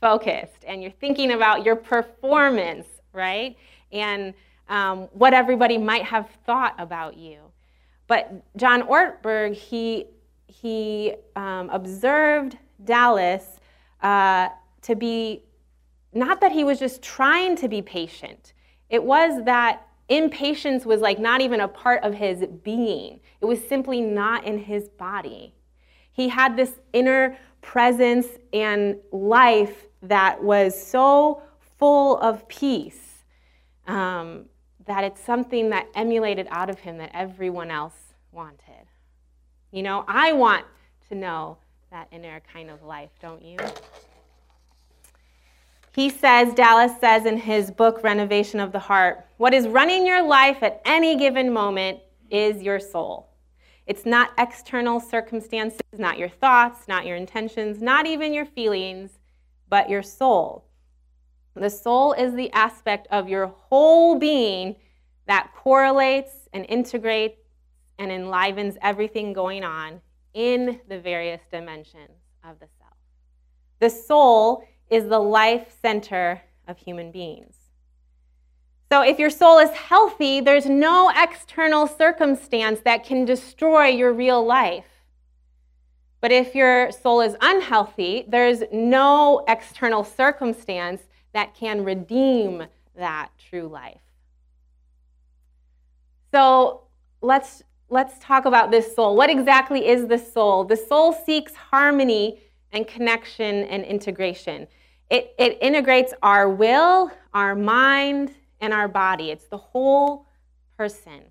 focused, 0.00 0.64
and 0.66 0.82
you're 0.82 0.92
thinking 0.92 1.32
about 1.32 1.64
your 1.64 1.76
performance, 1.76 2.86
right? 3.12 3.56
And 3.90 4.34
um, 4.68 5.08
what 5.12 5.32
everybody 5.32 5.78
might 5.78 6.04
have 6.04 6.28
thought 6.46 6.74
about 6.78 7.16
you. 7.16 7.40
But 8.06 8.44
John 8.56 8.82
Ortberg, 8.82 9.54
he, 9.54 10.06
he 10.46 11.14
um, 11.36 11.70
observed 11.70 12.58
Dallas 12.84 13.44
uh, 14.02 14.48
to 14.82 14.94
be, 14.94 15.44
not 16.12 16.40
that 16.40 16.52
he 16.52 16.64
was 16.64 16.78
just 16.78 17.02
trying 17.02 17.56
to 17.56 17.68
be 17.68 17.82
patient, 17.82 18.52
it 18.88 19.02
was 19.02 19.44
that 19.44 19.86
impatience 20.08 20.86
was 20.86 21.00
like 21.00 21.18
not 21.18 21.40
even 21.40 21.60
a 21.60 21.68
part 21.68 22.02
of 22.02 22.14
his 22.14 22.44
being, 22.62 23.20
it 23.40 23.44
was 23.44 23.60
simply 23.66 24.00
not 24.00 24.44
in 24.44 24.58
his 24.58 24.88
body. 24.88 25.54
He 26.12 26.28
had 26.28 26.56
this 26.56 26.72
inner 26.92 27.36
presence 27.60 28.26
and 28.52 28.96
life 29.12 29.86
that 30.02 30.42
was 30.42 30.80
so 30.80 31.42
full 31.78 32.18
of 32.18 32.46
peace 32.48 33.24
um, 33.86 34.46
that 34.86 35.04
it's 35.04 35.22
something 35.22 35.70
that 35.70 35.86
emulated 35.94 36.46
out 36.50 36.70
of 36.70 36.80
him 36.80 36.98
that 36.98 37.10
everyone 37.14 37.70
else 37.70 38.14
wanted. 38.32 38.86
You 39.70 39.82
know, 39.82 40.04
I 40.08 40.32
want 40.32 40.64
to 41.08 41.14
know 41.14 41.58
that 41.90 42.08
inner 42.10 42.40
kind 42.52 42.70
of 42.70 42.82
life, 42.82 43.10
don't 43.20 43.42
you? 43.42 43.58
He 45.94 46.10
says, 46.10 46.54
Dallas 46.54 46.92
says 47.00 47.26
in 47.26 47.38
his 47.38 47.70
book, 47.70 48.02
Renovation 48.02 48.60
of 48.60 48.72
the 48.72 48.78
Heart, 48.78 49.26
what 49.36 49.54
is 49.54 49.66
running 49.66 50.06
your 50.06 50.22
life 50.22 50.62
at 50.62 50.80
any 50.84 51.16
given 51.16 51.52
moment 51.52 52.00
is 52.30 52.62
your 52.62 52.78
soul. 52.78 53.30
It's 53.86 54.04
not 54.04 54.32
external 54.36 55.00
circumstances, 55.00 55.80
not 55.96 56.18
your 56.18 56.28
thoughts, 56.28 56.86
not 56.88 57.06
your 57.06 57.16
intentions, 57.16 57.80
not 57.80 58.06
even 58.06 58.34
your 58.34 58.44
feelings, 58.44 59.18
but 59.70 59.88
your 59.88 60.02
soul. 60.02 60.66
The 61.54 61.70
soul 61.70 62.12
is 62.12 62.34
the 62.34 62.52
aspect 62.52 63.08
of 63.10 63.28
your 63.28 63.46
whole 63.46 64.18
being 64.18 64.76
that 65.26 65.52
correlates 65.56 66.48
and 66.52 66.66
integrates 66.68 67.40
and 67.98 68.12
enlivens 68.12 68.76
everything 68.82 69.32
going 69.32 69.64
on 69.64 70.00
in 70.34 70.80
the 70.88 71.00
various 71.00 71.40
dimensions 71.50 72.20
of 72.44 72.60
the 72.60 72.68
self. 72.78 72.92
The 73.80 73.90
soul 73.90 74.64
is 74.90 75.08
the 75.08 75.18
life 75.18 75.76
center 75.82 76.42
of 76.66 76.78
human 76.78 77.10
beings. 77.10 77.54
So, 78.90 79.02
if 79.02 79.18
your 79.18 79.30
soul 79.30 79.58
is 79.58 79.70
healthy, 79.70 80.40
there's 80.40 80.66
no 80.66 81.12
external 81.14 81.86
circumstance 81.86 82.80
that 82.84 83.04
can 83.04 83.26
destroy 83.26 83.88
your 83.88 84.12
real 84.12 84.44
life. 84.44 84.86
But 86.20 86.32
if 86.32 86.54
your 86.54 86.90
soul 86.90 87.20
is 87.20 87.36
unhealthy, 87.40 88.24
there's 88.26 88.62
no 88.72 89.44
external 89.46 90.04
circumstance 90.04 91.02
that 91.34 91.54
can 91.54 91.84
redeem 91.84 92.64
that 92.96 93.30
true 93.38 93.68
life. 93.68 94.00
So, 96.32 96.84
let's 97.20 97.62
let's 97.90 98.18
talk 98.20 98.46
about 98.46 98.70
this 98.70 98.94
soul. 98.94 99.16
What 99.16 99.28
exactly 99.30 99.86
is 99.86 100.08
the 100.08 100.18
soul? 100.18 100.64
The 100.64 100.76
soul 100.76 101.12
seeks 101.12 101.54
harmony 101.54 102.40
and 102.72 102.86
connection 102.86 103.64
and 103.64 103.84
integration. 103.84 104.66
It, 105.10 105.34
it 105.38 105.58
integrates 105.62 106.12
our 106.22 106.48
will, 106.48 107.10
our 107.32 107.54
mind, 107.54 108.34
and 108.60 108.72
our 108.74 108.88
body. 108.88 109.30
It's 109.30 109.46
the 109.46 109.56
whole 109.56 110.26
person. 110.76 111.22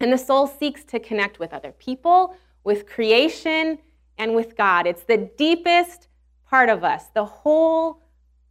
And 0.00 0.12
the 0.12 0.18
soul 0.18 0.46
seeks 0.46 0.84
to 0.84 0.98
connect 0.98 1.38
with 1.38 1.52
other 1.52 1.72
people, 1.72 2.36
with 2.64 2.86
creation, 2.86 3.78
and 4.18 4.34
with 4.34 4.56
God. 4.56 4.86
It's 4.86 5.04
the 5.04 5.30
deepest 5.38 6.08
part 6.44 6.68
of 6.68 6.84
us, 6.84 7.06
the 7.14 7.24
whole 7.24 8.02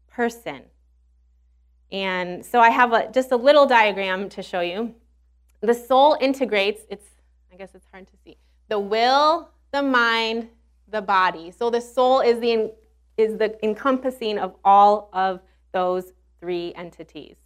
person. 0.08 0.64
And 1.92 2.46
so 2.46 2.60
I 2.60 2.70
have 2.70 2.94
a, 2.94 3.12
just 3.12 3.32
a 3.32 3.36
little 3.36 3.66
diagram 3.66 4.30
to 4.30 4.42
show 4.42 4.62
you. 4.62 4.96
The 5.60 5.74
soul 5.74 6.18
integrates, 6.20 6.82
it's, 6.90 7.06
I 7.54 7.58
guess 7.58 7.70
it's 7.76 7.86
hard 7.92 8.08
to 8.08 8.14
see, 8.24 8.38
the 8.70 8.80
will, 8.80 9.50
the 9.72 9.84
mind, 9.84 10.48
the 10.88 11.02
body. 11.02 11.52
So 11.52 11.70
the 11.70 11.82
soul 11.82 12.22
is 12.22 12.40
the, 12.40 12.72
is 13.18 13.38
the 13.38 13.64
encompassing 13.64 14.38
of 14.38 14.56
all 14.64 15.10
of 15.14 15.42
those 15.72 16.14
three 16.40 16.74
entities. 16.76 17.38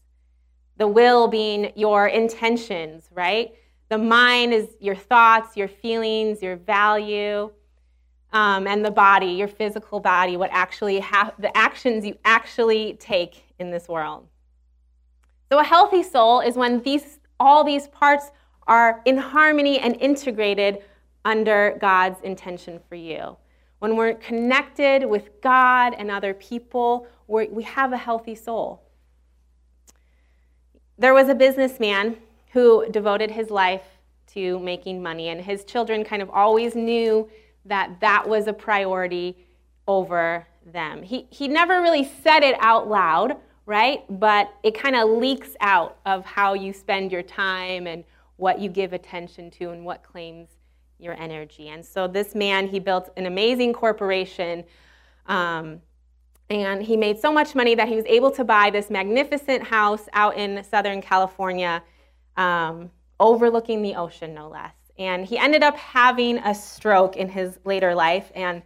The 0.78 0.88
will 0.88 1.28
being 1.28 1.72
your 1.76 2.08
intentions, 2.08 3.10
right? 3.12 3.54
The 3.90 3.98
mind 3.98 4.54
is 4.54 4.70
your 4.80 4.96
thoughts, 4.96 5.56
your 5.56 5.68
feelings, 5.68 6.42
your 6.42 6.56
value. 6.56 7.52
Um, 8.34 8.68
and 8.68 8.84
the 8.84 8.92
body, 8.92 9.28
your 9.28 9.48
physical 9.48 10.02
body, 10.02 10.36
what 10.36 10.50
actually 10.52 11.00
ha- 11.00 11.32
the 11.40 11.56
actions 11.56 12.04
you 12.06 12.18
actually 12.26 12.98
take 13.00 13.46
in 13.60 13.72
this 13.72 13.88
world. 13.88 14.28
So 15.50 15.60
a 15.60 15.64
healthy 15.64 16.04
soul 16.04 16.42
is 16.42 16.56
when 16.56 16.82
these 16.82 17.20
all 17.40 17.64
these 17.64 17.88
parts 17.88 18.32
are 18.68 19.02
in 19.06 19.18
harmony 19.18 19.80
and 19.80 19.96
integrated 20.02 20.80
under 21.24 21.78
God's 21.80 22.20
intention 22.22 22.80
for 22.90 22.96
you. 22.96 23.38
When 23.80 23.96
we're 23.96 24.16
connected 24.16 25.06
with 25.06 25.42
God 25.42 25.94
and 25.98 26.10
other 26.10 26.34
people, 26.34 27.08
we 27.28 27.64
have 27.64 27.94
a 27.94 27.98
healthy 27.98 28.36
soul. 28.36 28.82
There 30.98 31.14
was 31.14 31.28
a 31.28 31.36
businessman 31.36 32.18
who 32.52 32.90
devoted 32.90 33.32
his 33.32 33.50
life 33.50 33.84
to 34.28 34.60
making 34.60 35.04
money, 35.04 35.30
and 35.30 35.42
his 35.42 35.66
children 35.66 36.04
kind 36.04 36.22
of 36.22 36.30
always 36.30 36.76
knew 36.76 37.30
that 37.66 38.00
that 38.00 38.28
was 38.28 38.48
a 38.48 38.54
priority 38.54 39.36
over 39.88 40.48
them. 40.72 41.04
He, 41.04 41.28
he 41.30 41.48
never 41.48 41.82
really 41.82 42.10
said 42.24 42.44
it 42.44 42.56
out 42.60 42.88
loud, 42.88 43.38
right? 43.66 44.04
But 44.10 44.54
it 44.64 44.78
kind 44.78 44.96
of 44.96 45.10
leaks 45.10 45.56
out 45.60 45.98
of 46.06 46.26
how 46.26 46.54
you 46.54 46.74
spend 46.74 47.12
your 47.12 47.24
time 47.24 47.88
and 47.88 48.04
what 48.38 48.60
you 48.60 48.70
give 48.70 48.94
attention 48.94 49.52
to 49.52 49.72
and 49.72 49.86
what 49.86 50.04
claims 50.04 50.50
your 51.00 51.20
energy. 51.20 51.70
And 51.70 51.86
so 51.86 52.08
this 52.08 52.36
man, 52.36 52.68
he 52.68 52.80
built 52.80 53.10
an 53.18 53.26
amazing 53.26 53.74
corporation. 53.74 54.64
Um, 55.28 55.82
and 56.50 56.82
he 56.84 56.96
made 56.96 57.20
so 57.20 57.32
much 57.32 57.56
money 57.56 57.76
that 57.76 57.88
he 57.88 57.96
was 57.96 58.06
able 58.06 58.32
to 58.32 58.44
buy 58.44 58.70
this 58.70 58.90
magnificent 58.90 59.64
house 59.64 60.08
out 60.14 60.38
in 60.38 60.64
Southern 60.64 61.02
California, 61.02 61.82
um, 62.38 62.92
overlooking 63.20 63.82
the 63.82 63.96
ocean, 63.96 64.34
no 64.34 64.50
less. 64.50 64.76
And 64.98 65.26
he 65.26 65.38
ended 65.38 65.64
up 65.64 65.76
having 65.76 66.38
a 66.38 66.54
stroke 66.54 67.18
in 67.18 67.28
his 67.28 67.60
later 67.66 67.96
life, 67.96 68.32
and 68.36 68.62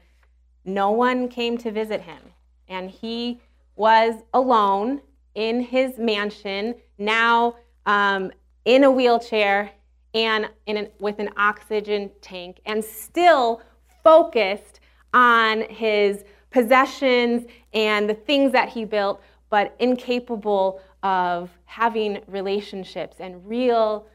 no 0.65 0.91
one 0.91 1.29
came 1.29 1.57
to 1.59 1.71
visit 1.71 2.01
him. 2.01 2.21
And 2.67 2.91
he 2.91 3.41
was 3.75 4.15
alone 4.33 5.01
in 5.33 5.61
his 5.61 5.97
mansion, 5.97 6.75
now 6.97 7.55
um, 7.85 8.31
in 8.65 8.83
a 8.83 8.91
wheelchair 8.91 9.71
and 10.13 10.49
an, 10.67 10.89
with 10.99 11.19
an 11.19 11.29
oxygen 11.37 12.11
tank, 12.21 12.59
and 12.65 12.83
still 12.83 13.61
focused 14.03 14.79
on 15.13 15.61
his 15.61 16.23
possessions 16.51 17.45
and 17.73 18.09
the 18.09 18.13
things 18.13 18.51
that 18.51 18.69
he 18.69 18.85
built, 18.85 19.21
but 19.49 19.75
incapable 19.79 20.81
of 21.03 21.49
having 21.65 22.21
relationships 22.27 23.17
and 23.19 23.47
real 23.47 24.07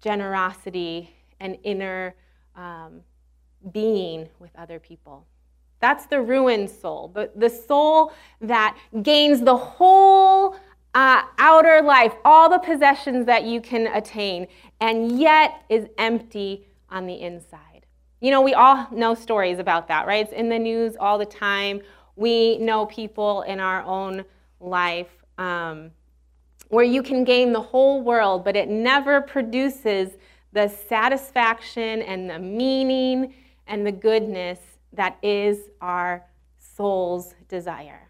generosity 0.00 1.10
and 1.40 1.56
inner 1.62 2.14
um, 2.56 3.00
being 3.72 4.28
with 4.38 4.50
other 4.56 4.78
people. 4.78 5.26
That's 5.80 6.06
the 6.06 6.20
ruined 6.20 6.70
soul, 6.70 7.10
the, 7.14 7.30
the 7.36 7.50
soul 7.50 8.12
that 8.40 8.76
gains 9.02 9.42
the 9.42 9.56
whole 9.56 10.56
uh, 10.96 11.20
outer 11.36 11.82
life, 11.82 12.14
all 12.24 12.48
the 12.48 12.58
possessions 12.58 13.26
that 13.26 13.44
you 13.44 13.60
can 13.60 13.86
attain, 13.88 14.46
and 14.80 15.20
yet 15.20 15.62
is 15.68 15.88
empty 15.98 16.66
on 16.88 17.04
the 17.04 17.20
inside. 17.20 17.84
You 18.20 18.30
know, 18.30 18.40
we 18.40 18.54
all 18.54 18.88
know 18.90 19.14
stories 19.14 19.58
about 19.58 19.88
that, 19.88 20.06
right? 20.06 20.24
It's 20.24 20.32
in 20.32 20.48
the 20.48 20.58
news 20.58 20.96
all 20.98 21.18
the 21.18 21.26
time. 21.26 21.82
We 22.16 22.56
know 22.56 22.86
people 22.86 23.42
in 23.42 23.60
our 23.60 23.82
own 23.82 24.24
life 24.58 25.10
um, 25.36 25.90
where 26.68 26.82
you 26.82 27.02
can 27.02 27.24
gain 27.24 27.52
the 27.52 27.60
whole 27.60 28.00
world, 28.00 28.42
but 28.42 28.56
it 28.56 28.70
never 28.70 29.20
produces 29.20 30.12
the 30.54 30.66
satisfaction 30.88 32.00
and 32.00 32.30
the 32.30 32.38
meaning 32.38 33.34
and 33.66 33.86
the 33.86 33.92
goodness 33.92 34.60
that 34.94 35.18
is 35.22 35.68
our 35.82 36.24
soul's 36.56 37.34
desire. 37.48 38.05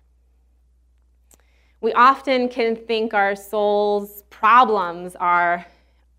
We 1.87 1.93
often 1.93 2.49
can 2.49 2.75
think 2.75 3.15
our 3.15 3.37
soul's 3.37 4.25
problems 4.29 5.15
are 5.15 5.65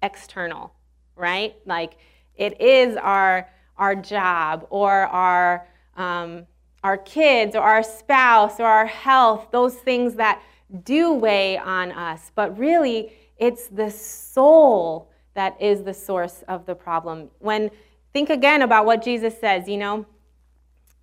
external, 0.01 0.71
right? 1.17 1.57
Like 1.65 1.97
it 2.37 2.61
is 2.61 2.95
our, 2.95 3.49
our 3.77 3.93
job 3.93 4.65
or 4.69 4.89
our, 4.89 5.67
um, 5.97 6.47
our 6.85 6.95
kids 6.95 7.53
or 7.53 7.63
our 7.63 7.83
spouse 7.83 8.61
or 8.61 8.65
our 8.65 8.85
health, 8.85 9.49
those 9.51 9.75
things 9.75 10.13
that 10.13 10.41
do 10.85 11.11
weigh 11.11 11.57
on 11.57 11.91
us. 11.91 12.31
But 12.33 12.57
really, 12.57 13.11
it's 13.35 13.67
the 13.67 13.91
soul 13.91 15.11
that 15.33 15.61
is 15.61 15.83
the 15.83 15.93
source 15.93 16.45
of 16.47 16.65
the 16.65 16.75
problem. 16.75 17.27
When 17.39 17.69
think 18.13 18.29
again 18.29 18.61
about 18.61 18.85
what 18.85 19.03
Jesus 19.03 19.37
says, 19.37 19.67
you 19.67 19.75
know, 19.75 20.05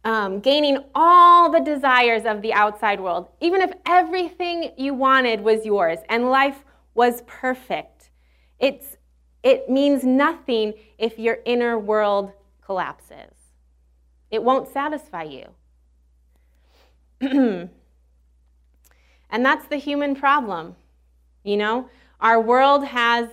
um, 0.04 0.40
gaining 0.40 0.78
all 0.94 1.50
the 1.50 1.60
desires 1.60 2.24
of 2.26 2.42
the 2.42 2.52
outside 2.52 3.00
world, 3.00 3.28
even 3.40 3.60
if 3.62 3.72
everything 3.86 4.72
you 4.76 4.94
wanted 4.94 5.40
was 5.40 5.64
yours 5.64 5.98
and 6.08 6.30
life 6.30 6.64
was 6.94 7.22
perfect. 7.26 8.10
It's, 8.58 8.96
it 9.42 9.68
means 9.68 10.04
nothing 10.04 10.74
if 10.98 11.18
your 11.18 11.38
inner 11.44 11.78
world 11.78 12.32
collapses. 12.64 13.32
It 14.30 14.42
won't 14.42 14.68
satisfy 14.68 15.24
you. 15.24 15.48
and 17.20 17.70
that's 19.30 19.66
the 19.66 19.76
human 19.76 20.14
problem. 20.14 20.76
You 21.42 21.56
know, 21.56 21.88
our 22.20 22.40
world 22.40 22.86
has 22.86 23.28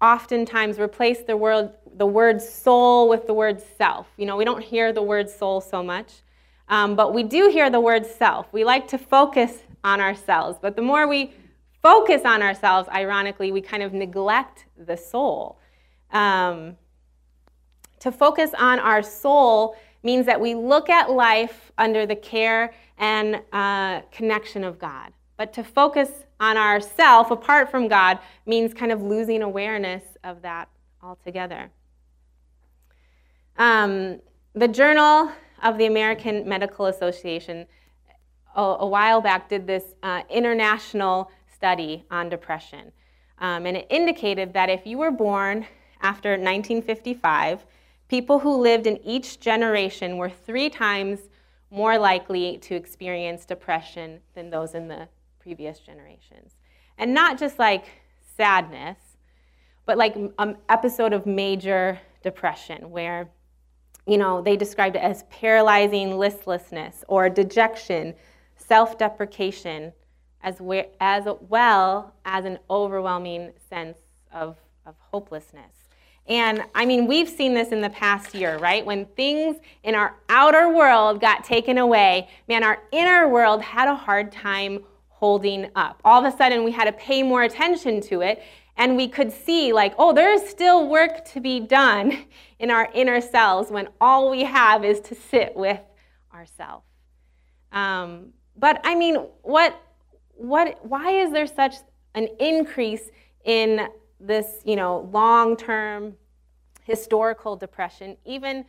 oftentimes 0.00 0.78
replace 0.78 1.20
the 1.20 1.36
word, 1.36 1.72
the 1.96 2.06
word 2.06 2.40
soul 2.40 3.08
with 3.08 3.26
the 3.26 3.34
word 3.34 3.62
self. 3.76 4.06
You 4.16 4.26
know, 4.26 4.36
we 4.36 4.44
don't 4.44 4.62
hear 4.62 4.92
the 4.92 5.02
word 5.02 5.28
soul 5.28 5.60
so 5.60 5.82
much, 5.82 6.22
um, 6.68 6.96
but 6.96 7.12
we 7.12 7.22
do 7.22 7.48
hear 7.48 7.70
the 7.70 7.80
word 7.80 8.06
self. 8.06 8.46
We 8.52 8.64
like 8.64 8.88
to 8.88 8.98
focus 8.98 9.58
on 9.84 10.00
ourselves, 10.00 10.58
but 10.60 10.76
the 10.76 10.82
more 10.82 11.06
we 11.06 11.32
focus 11.82 12.22
on 12.24 12.42
ourselves, 12.42 12.88
ironically, 12.88 13.52
we 13.52 13.60
kind 13.60 13.82
of 13.82 13.92
neglect 13.92 14.66
the 14.76 14.96
soul. 14.96 15.58
Um, 16.12 16.76
to 18.00 18.10
focus 18.10 18.50
on 18.58 18.78
our 18.78 19.02
soul 19.02 19.76
means 20.02 20.26
that 20.26 20.40
we 20.40 20.54
look 20.54 20.88
at 20.88 21.10
life 21.10 21.72
under 21.76 22.06
the 22.06 22.16
care 22.16 22.72
and 22.98 23.40
uh, 23.52 24.00
connection 24.10 24.64
of 24.64 24.78
God. 24.78 25.12
But 25.36 25.52
to 25.54 25.64
focus 25.64 26.10
on 26.40 26.56
ourself 26.56 27.30
apart 27.30 27.70
from 27.70 27.86
God 27.86 28.18
means 28.46 28.74
kind 28.74 28.90
of 28.90 29.02
losing 29.02 29.42
awareness 29.42 30.02
of 30.24 30.42
that 30.42 30.68
altogether. 31.02 31.70
Um, 33.56 34.20
the 34.54 34.66
Journal 34.68 35.30
of 35.62 35.78
the 35.78 35.86
American 35.86 36.48
Medical 36.48 36.86
Association 36.86 37.66
a, 38.56 38.62
a 38.80 38.86
while 38.86 39.20
back 39.20 39.48
did 39.48 39.66
this 39.66 39.94
uh, 40.02 40.22
international 40.28 41.30
study 41.54 42.04
on 42.10 42.28
depression. 42.28 42.92
Um, 43.38 43.66
and 43.66 43.76
it 43.76 43.86
indicated 43.90 44.52
that 44.54 44.68
if 44.68 44.86
you 44.86 44.98
were 44.98 45.10
born 45.10 45.66
after 46.02 46.30
1955, 46.30 47.64
people 48.08 48.40
who 48.40 48.56
lived 48.56 48.86
in 48.86 48.98
each 49.04 49.40
generation 49.40 50.16
were 50.16 50.30
three 50.30 50.68
times 50.68 51.20
more 51.70 51.98
likely 51.98 52.58
to 52.58 52.74
experience 52.74 53.44
depression 53.44 54.20
than 54.34 54.50
those 54.50 54.74
in 54.74 54.88
the 54.88 55.08
previous 55.40 55.80
generations. 55.80 56.56
And 56.98 57.14
not 57.14 57.38
just 57.38 57.58
like 57.58 57.86
sadness, 58.36 58.98
but 59.86 59.98
like 59.98 60.14
an 60.16 60.32
um, 60.38 60.56
episode 60.68 61.12
of 61.12 61.26
major 61.26 61.98
depression 62.22 62.90
where, 62.90 63.28
you 64.06 64.18
know, 64.18 64.40
they 64.42 64.56
described 64.56 64.96
it 64.96 65.00
as 65.02 65.24
paralyzing 65.24 66.18
listlessness 66.18 67.02
or 67.08 67.28
dejection, 67.28 68.14
self 68.56 68.98
deprecation, 68.98 69.92
as, 70.42 70.60
as 71.00 71.24
well 71.48 72.14
as 72.24 72.44
an 72.44 72.58
overwhelming 72.68 73.52
sense 73.68 73.98
of, 74.32 74.56
of 74.86 74.94
hopelessness. 74.98 75.72
And 76.26 76.62
I 76.74 76.86
mean, 76.86 77.06
we've 77.06 77.28
seen 77.28 77.54
this 77.54 77.70
in 77.70 77.80
the 77.80 77.90
past 77.90 78.34
year, 78.34 78.58
right? 78.58 78.86
When 78.86 79.06
things 79.16 79.56
in 79.82 79.94
our 79.94 80.14
outer 80.28 80.68
world 80.68 81.20
got 81.20 81.44
taken 81.44 81.78
away, 81.78 82.28
man, 82.48 82.62
our 82.62 82.78
inner 82.92 83.28
world 83.28 83.62
had 83.62 83.88
a 83.88 83.94
hard 83.94 84.30
time 84.30 84.84
holding 85.20 85.70
up. 85.76 86.00
All 86.02 86.24
of 86.24 86.32
a 86.32 86.34
sudden, 86.34 86.64
we 86.64 86.72
had 86.72 86.86
to 86.86 86.92
pay 86.92 87.22
more 87.22 87.42
attention 87.42 88.00
to 88.00 88.22
it, 88.22 88.42
and 88.78 88.96
we 88.96 89.06
could 89.06 89.30
see, 89.30 89.70
like, 89.70 89.92
oh, 89.98 90.14
there's 90.14 90.48
still 90.48 90.88
work 90.88 91.26
to 91.26 91.40
be 91.40 91.60
done 91.60 92.24
in 92.58 92.70
our 92.70 92.88
inner 92.94 93.20
selves 93.20 93.70
when 93.70 93.88
all 94.00 94.30
we 94.30 94.44
have 94.44 94.82
is 94.82 94.98
to 95.00 95.14
sit 95.14 95.54
with 95.54 95.80
ourselves. 96.32 96.86
Um, 97.70 98.32
but 98.56 98.80
I 98.82 98.94
mean, 98.94 99.16
what, 99.42 99.78
what, 100.36 100.82
why 100.86 101.10
is 101.10 101.30
there 101.32 101.46
such 101.46 101.74
an 102.14 102.28
increase 102.38 103.10
in 103.44 103.88
this, 104.18 104.62
you 104.64 104.76
know, 104.76 105.10
long-term 105.12 106.14
historical 106.84 107.56
depression? 107.56 108.16
Even, 108.24 108.64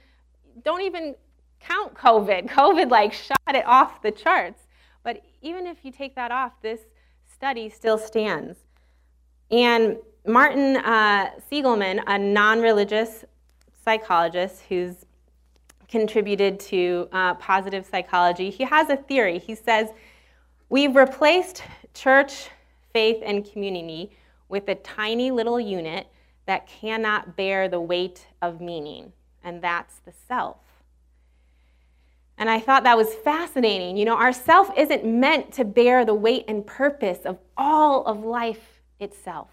don't 0.63 0.81
even 0.81 1.15
count 1.61 1.93
COVID. 1.93 2.49
COVID 2.49 2.91
like 2.91 3.13
shot 3.13 3.55
it 3.55 3.65
off 3.65 4.01
the 4.01 4.11
charts. 4.11 4.63
But 5.03 5.23
even 5.41 5.65
if 5.65 5.83
you 5.83 5.91
take 5.91 6.15
that 6.15 6.31
off, 6.31 6.53
this 6.61 6.81
study 7.31 7.69
still 7.69 7.97
stands. 7.97 8.59
And 9.49 9.97
Martin 10.25 10.77
uh, 10.77 11.31
Seligman, 11.49 12.01
a 12.07 12.17
non 12.17 12.61
religious 12.61 13.25
psychologist 13.83 14.63
who's 14.69 15.05
contributed 15.87 16.59
to 16.59 17.09
uh, 17.11 17.33
positive 17.35 17.85
psychology, 17.85 18.49
he 18.49 18.63
has 18.63 18.89
a 18.89 18.97
theory. 18.97 19.39
He 19.39 19.55
says, 19.55 19.89
We've 20.69 20.95
replaced 20.95 21.63
church, 21.93 22.49
faith, 22.93 23.21
and 23.25 23.49
community 23.51 24.11
with 24.47 24.69
a 24.69 24.75
tiny 24.75 25.31
little 25.31 25.59
unit 25.59 26.07
that 26.45 26.67
cannot 26.67 27.35
bear 27.35 27.67
the 27.67 27.79
weight 27.79 28.27
of 28.41 28.61
meaning, 28.61 29.11
and 29.43 29.61
that's 29.61 29.99
the 29.99 30.13
self. 30.27 30.57
And 32.41 32.49
I 32.49 32.59
thought 32.59 32.85
that 32.85 32.97
was 32.97 33.13
fascinating. 33.13 33.97
You 33.97 34.05
know, 34.05 34.17
our 34.17 34.33
self 34.33 34.75
isn't 34.75 35.05
meant 35.05 35.53
to 35.53 35.63
bear 35.63 36.03
the 36.03 36.15
weight 36.15 36.45
and 36.47 36.65
purpose 36.65 37.19
of 37.23 37.37
all 37.55 38.03
of 38.05 38.23
life 38.23 38.81
itself. 38.99 39.49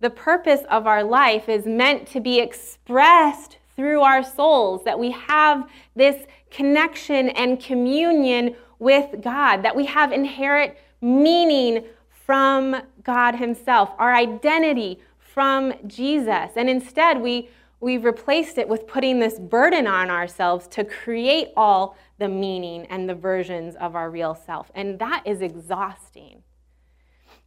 The 0.00 0.08
purpose 0.08 0.62
of 0.70 0.86
our 0.86 1.04
life 1.04 1.50
is 1.50 1.66
meant 1.66 2.08
to 2.08 2.20
be 2.20 2.40
expressed 2.40 3.58
through 3.76 4.00
our 4.00 4.22
souls, 4.24 4.84
that 4.84 4.98
we 4.98 5.10
have 5.10 5.68
this 5.94 6.26
connection 6.50 7.28
and 7.28 7.62
communion 7.62 8.56
with 8.78 9.20
God, 9.20 9.62
that 9.62 9.76
we 9.76 9.84
have 9.84 10.12
inherent 10.12 10.72
meaning 11.02 11.84
from 12.24 12.74
God 13.02 13.34
Himself, 13.34 13.90
our 13.98 14.14
identity 14.14 14.98
from 15.18 15.74
Jesus. 15.86 16.52
And 16.56 16.70
instead, 16.70 17.20
we 17.20 17.50
we've 17.86 18.04
replaced 18.04 18.58
it 18.58 18.68
with 18.68 18.84
putting 18.88 19.20
this 19.20 19.38
burden 19.38 19.86
on 19.86 20.10
ourselves 20.10 20.66
to 20.66 20.82
create 20.82 21.50
all 21.56 21.96
the 22.18 22.28
meaning 22.28 22.84
and 22.86 23.08
the 23.08 23.14
versions 23.14 23.76
of 23.76 23.94
our 23.94 24.10
real 24.10 24.34
self. 24.34 24.72
And 24.74 24.98
that 24.98 25.22
is 25.24 25.40
exhausting 25.40 26.42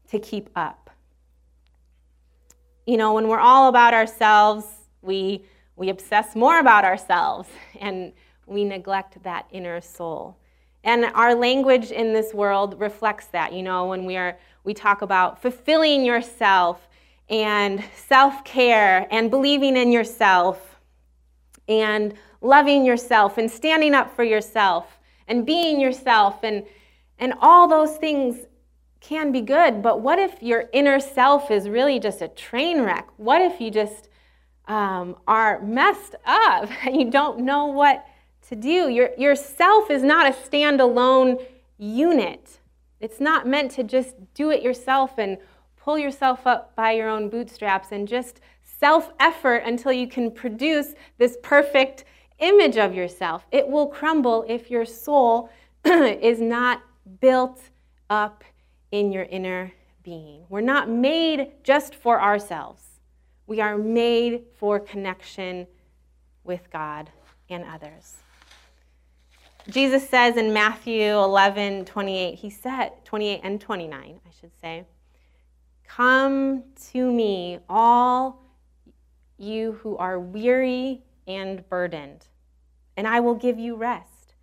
to 0.08 0.18
keep 0.18 0.50
up. 0.56 0.90
You 2.88 2.96
know, 2.96 3.16
when 3.16 3.28
we're 3.28 3.42
all 3.42 3.68
about 3.68 3.94
ourselves, 3.94 4.66
we, 5.02 5.44
we 5.76 5.90
obsess 5.90 6.38
more 6.38 6.60
about 6.60 6.86
ourselves 6.86 7.50
and 7.82 8.14
we 8.46 8.64
neglect 8.64 9.22
that 9.24 9.46
inner 9.52 9.82
soul. 9.82 10.38
And 10.86 11.04
our 11.16 11.36
language 11.36 11.92
in 11.92 12.14
this 12.14 12.34
world 12.34 12.80
reflects 12.80 13.26
that. 13.34 13.52
You 13.52 13.64
know, 13.64 13.88
when 13.88 14.06
we 14.06 14.16
are 14.16 14.40
we 14.64 14.74
talk 14.74 15.02
about 15.02 15.42
fulfilling 15.42 16.06
yourself 16.06 16.88
and 17.30 17.84
self 18.08 18.44
care 18.44 19.08
and 19.12 19.30
believing 19.30 19.78
in 19.78 19.92
yourself 19.92 20.80
and 21.68 22.14
loving 22.42 22.86
yourself 22.86 23.38
and 23.38 23.50
standing 23.50 23.94
up 23.94 24.16
for 24.16 24.24
yourself 24.24 25.00
and 25.28 25.46
being 25.46 25.80
yourself 25.80 26.40
and, 26.44 26.66
and 27.20 27.34
all 27.40 27.68
those 27.68 27.98
things 27.98 28.46
can 29.00 29.32
be 29.32 29.42
good. 29.42 29.82
But 29.82 30.02
what 30.02 30.20
if 30.20 30.42
your 30.42 30.66
inner 30.74 31.00
self 31.00 31.52
is 31.52 31.70
really 31.70 32.00
just 32.00 32.22
a 32.22 32.28
train 32.28 32.82
wreck? 32.82 33.08
What 33.18 33.42
if 33.42 33.62
you 33.62 33.72
just 33.72 34.10
um, 34.68 35.16
are 35.28 35.62
messed 35.62 36.16
up 36.26 36.70
and 36.86 36.96
you 37.00 37.12
don't 37.12 37.40
know 37.42 37.68
what 37.68 38.06
to 38.50 38.56
do? 38.56 38.90
Your, 38.90 39.12
your 39.18 39.36
self 39.36 39.92
is 39.92 40.04
not 40.04 40.28
a 40.28 40.32
standalone 40.32 41.46
unit. 41.78 42.60
It's 43.00 43.20
not 43.22 43.48
meant 43.48 43.72
to 43.72 43.84
just 43.84 44.16
do 44.34 44.50
it 44.50 44.62
yourself 44.62 45.18
and 45.18 45.38
pull 45.80 45.98
yourself 45.98 46.46
up 46.46 46.76
by 46.76 46.92
your 46.92 47.10
own 47.10 47.30
bootstraps 47.30 47.92
and 47.92 48.08
just 48.08 48.42
self 48.64 49.12
effort 49.20 49.64
until 49.66 49.92
you 49.92 50.08
can 50.08 50.32
produce 50.32 50.94
this 51.18 51.38
perfect 51.44 52.06
image 52.40 52.78
of 52.78 52.94
yourself. 52.94 53.46
It 53.52 53.68
will 53.68 53.88
crumble 53.88 54.46
if 54.48 54.72
your 54.72 54.86
soul 54.86 55.50
is 55.86 56.40
not 56.40 56.82
built 57.20 57.62
up 58.10 58.44
in 58.92 59.12
your 59.12 59.24
inner 59.24 59.72
being. 60.04 60.46
We're 60.50 60.62
not 60.62 60.90
made 60.90 61.52
just 61.64 61.96
for 61.96 62.22
ourselves, 62.22 62.84
we 63.48 63.62
are 63.62 63.78
made 63.78 64.44
for 64.58 64.80
connection 64.80 65.68
with 66.44 66.70
God 66.72 67.10
and 67.50 67.64
others. 67.64 68.18
Jesus 69.70 70.08
says 70.08 70.38
in 70.38 70.52
Matthew 70.52 71.04
11, 71.04 71.86
28, 71.86 72.36
he 72.36 72.50
said, 72.50 72.92
28 73.06 73.42
and 73.44 73.62
29, 73.62 74.20
I 74.26 74.30
should 74.40 74.52
say, 74.60 74.86
Come 75.90 76.64
to 76.92 77.12
me, 77.12 77.60
all 77.68 78.44
you 79.38 79.74
who 79.82 79.98
are 79.98 80.20
weary 80.20 81.02
and 81.28 81.68
burdened, 81.68 82.28
and 82.96 83.08
I 83.08 83.20
will 83.20 83.34
give 83.34 83.58
you 83.58 83.76
rest. 83.76 84.36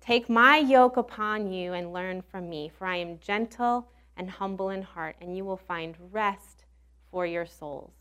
Take 0.00 0.28
my 0.28 0.58
yoke 0.58 0.96
upon 0.96 1.52
you 1.52 1.74
and 1.74 1.92
learn 1.92 2.22
from 2.22 2.50
me, 2.50 2.70
for 2.76 2.88
I 2.88 2.96
am 2.96 3.20
gentle 3.20 3.88
and 4.16 4.28
humble 4.28 4.70
in 4.70 4.82
heart, 4.82 5.14
and 5.20 5.36
you 5.36 5.44
will 5.44 5.56
find 5.56 5.94
rest 6.10 6.64
for 7.10 7.24
your 7.24 7.46
souls. 7.46 7.92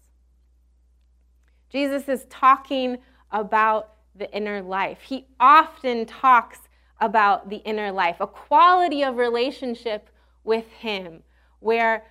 Jesus 1.70 2.10
is 2.10 2.26
talking 2.30 2.98
about 3.30 3.94
the 4.16 4.30
inner 4.36 4.64
life. 4.64 5.00
He 5.02 5.28
often 5.40 6.08
talks 6.08 6.60
about 7.00 7.50
the 7.50 7.58
inner 7.58 7.92
life, 7.92 8.18
a 8.20 8.28
quality 8.28 9.04
of 9.04 9.18
relationship 9.18 10.10
with 10.44 10.68
Him, 10.72 11.22
where 11.60 12.04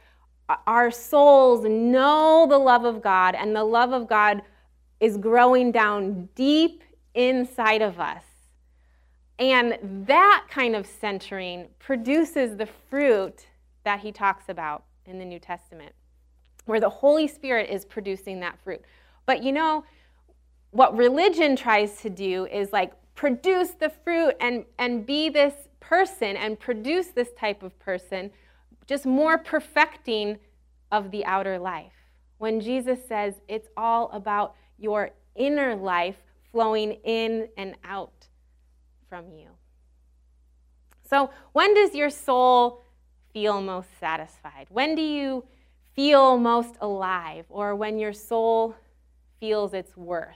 our 0.67 0.91
souls 0.91 1.65
know 1.65 2.47
the 2.49 2.59
love 2.59 2.85
of 2.85 3.03
God, 3.03 3.35
and 3.35 3.55
the 3.55 3.65
love 3.65 3.93
of 3.93 4.09
God 4.09 4.43
is 5.01 5.17
growing 5.17 5.73
down 5.73 6.29
deep 6.35 6.83
inside 7.15 7.83
of 7.83 7.99
us. 7.99 8.25
And 9.39 9.79
that 10.07 10.47
kind 10.51 10.77
of 10.77 10.87
centering 10.87 11.69
produces 11.79 12.57
the 12.57 12.67
fruit 12.67 13.47
that 13.85 14.01
he 14.01 14.13
talks 14.13 14.49
about 14.49 14.85
in 15.07 15.19
the 15.19 15.25
New 15.25 15.39
Testament, 15.39 15.95
where 16.67 16.81
the 16.81 16.91
Holy 16.91 17.27
Spirit 17.27 17.71
is 17.71 17.85
producing 17.85 18.41
that 18.41 18.59
fruit. 18.63 18.83
But 19.25 19.43
you 19.43 19.53
know, 19.53 19.85
what 20.71 20.97
religion 20.97 21.57
tries 21.57 22.01
to 22.03 22.11
do 22.11 22.47
is 22.47 22.73
like 22.73 22.93
produce 23.15 23.71
the 23.71 23.89
fruit 23.89 24.35
and, 24.41 24.65
and 24.79 25.05
be 25.05 25.29
this 25.29 25.55
person 25.81 26.37
and 26.37 26.59
produce 26.59 27.09
this 27.09 27.33
type 27.39 27.63
of 27.63 27.79
person 27.79 28.31
just 28.91 29.07
more 29.07 29.39
perfecting 29.39 30.37
of 30.91 31.13
the 31.13 31.25
outer 31.25 31.61
life. 31.61 31.93
When 32.39 32.61
Jesus 32.61 32.99
says 33.07 33.35
it's 33.47 33.69
all 33.77 34.11
about 34.11 34.57
your 34.79 35.11
inner 35.37 35.77
life 35.77 36.17
flowing 36.51 36.95
in 37.05 37.47
and 37.57 37.77
out 37.85 38.27
from 39.09 39.31
you. 39.31 39.47
So, 41.09 41.31
when 41.53 41.73
does 41.73 41.95
your 41.95 42.11
soul 42.11 42.83
feel 43.33 43.63
most 43.63 43.89
satisfied? 44.01 44.67
When 44.71 44.97
do 44.97 45.03
you 45.03 45.45
feel 45.95 46.37
most 46.37 46.75
alive 46.81 47.45
or 47.49 47.77
when 47.77 47.97
your 47.97 48.13
soul 48.13 48.75
feels 49.39 49.73
its 49.73 49.97
worth? 49.97 50.35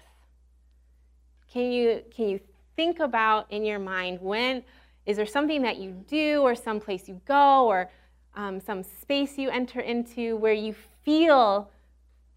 Can 1.53 1.73
you, 1.73 2.03
can 2.15 2.29
you 2.29 2.41
think 2.77 3.01
about 3.01 3.51
in 3.51 3.65
your 3.65 3.81
mind 3.81 4.21
when 4.21 4.63
is 5.07 5.17
there 5.17 5.27
something 5.27 5.63
that 5.63 5.79
you 5.79 5.91
do 6.07 6.43
or 6.43 6.55
some 6.55 6.79
place 6.79 7.09
you 7.09 7.21
go 7.27 7.67
or 7.67 7.91
um, 8.37 8.61
some 8.61 8.83
space 8.83 9.39
you 9.39 9.51
enter 9.51 9.81
into 9.81 10.37
where 10.37 10.53
you 10.53 10.75
feel 11.05 11.71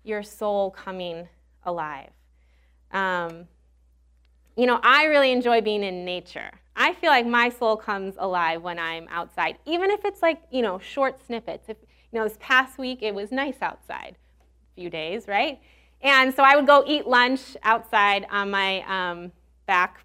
your 0.04 0.24
soul 0.24 0.72
coming 0.72 1.28
alive. 1.64 2.10
Um, 2.92 3.48
you 4.56 4.66
know, 4.66 4.80
I 4.82 5.06
really 5.06 5.32
enjoy 5.32 5.62
being 5.62 5.84
in 5.84 6.06
nature. 6.06 6.52
I 6.76 6.94
feel 6.94 7.10
like 7.10 7.26
my 7.26 7.50
soul 7.50 7.76
comes 7.76 8.16
alive 8.18 8.62
when 8.62 8.80
I'm 8.80 9.08
outside, 9.10 9.58
even 9.66 9.92
if 9.92 10.06
it's 10.06 10.22
like, 10.22 10.42
you 10.52 10.62
know, 10.62 10.80
short 10.80 11.24
snippets. 11.26 11.70
If, 11.70 11.78
you 12.12 12.20
know, 12.20 12.28
this 12.28 12.38
past 12.40 12.78
week 12.78 13.00
it 13.02 13.14
was 13.14 13.32
nice 13.32 13.62
outside, 13.62 14.16
a 14.72 14.82
few 14.82 14.90
days, 14.90 15.28
right? 15.28 15.60
And 16.02 16.34
so 16.34 16.44
I 16.44 16.56
would 16.56 16.68
go 16.68 16.84
eat 16.86 17.08
lunch 17.08 17.58
outside 17.64 18.26
on 18.30 18.52
my 18.52 18.82
um, 18.88 19.32
back 19.66 20.02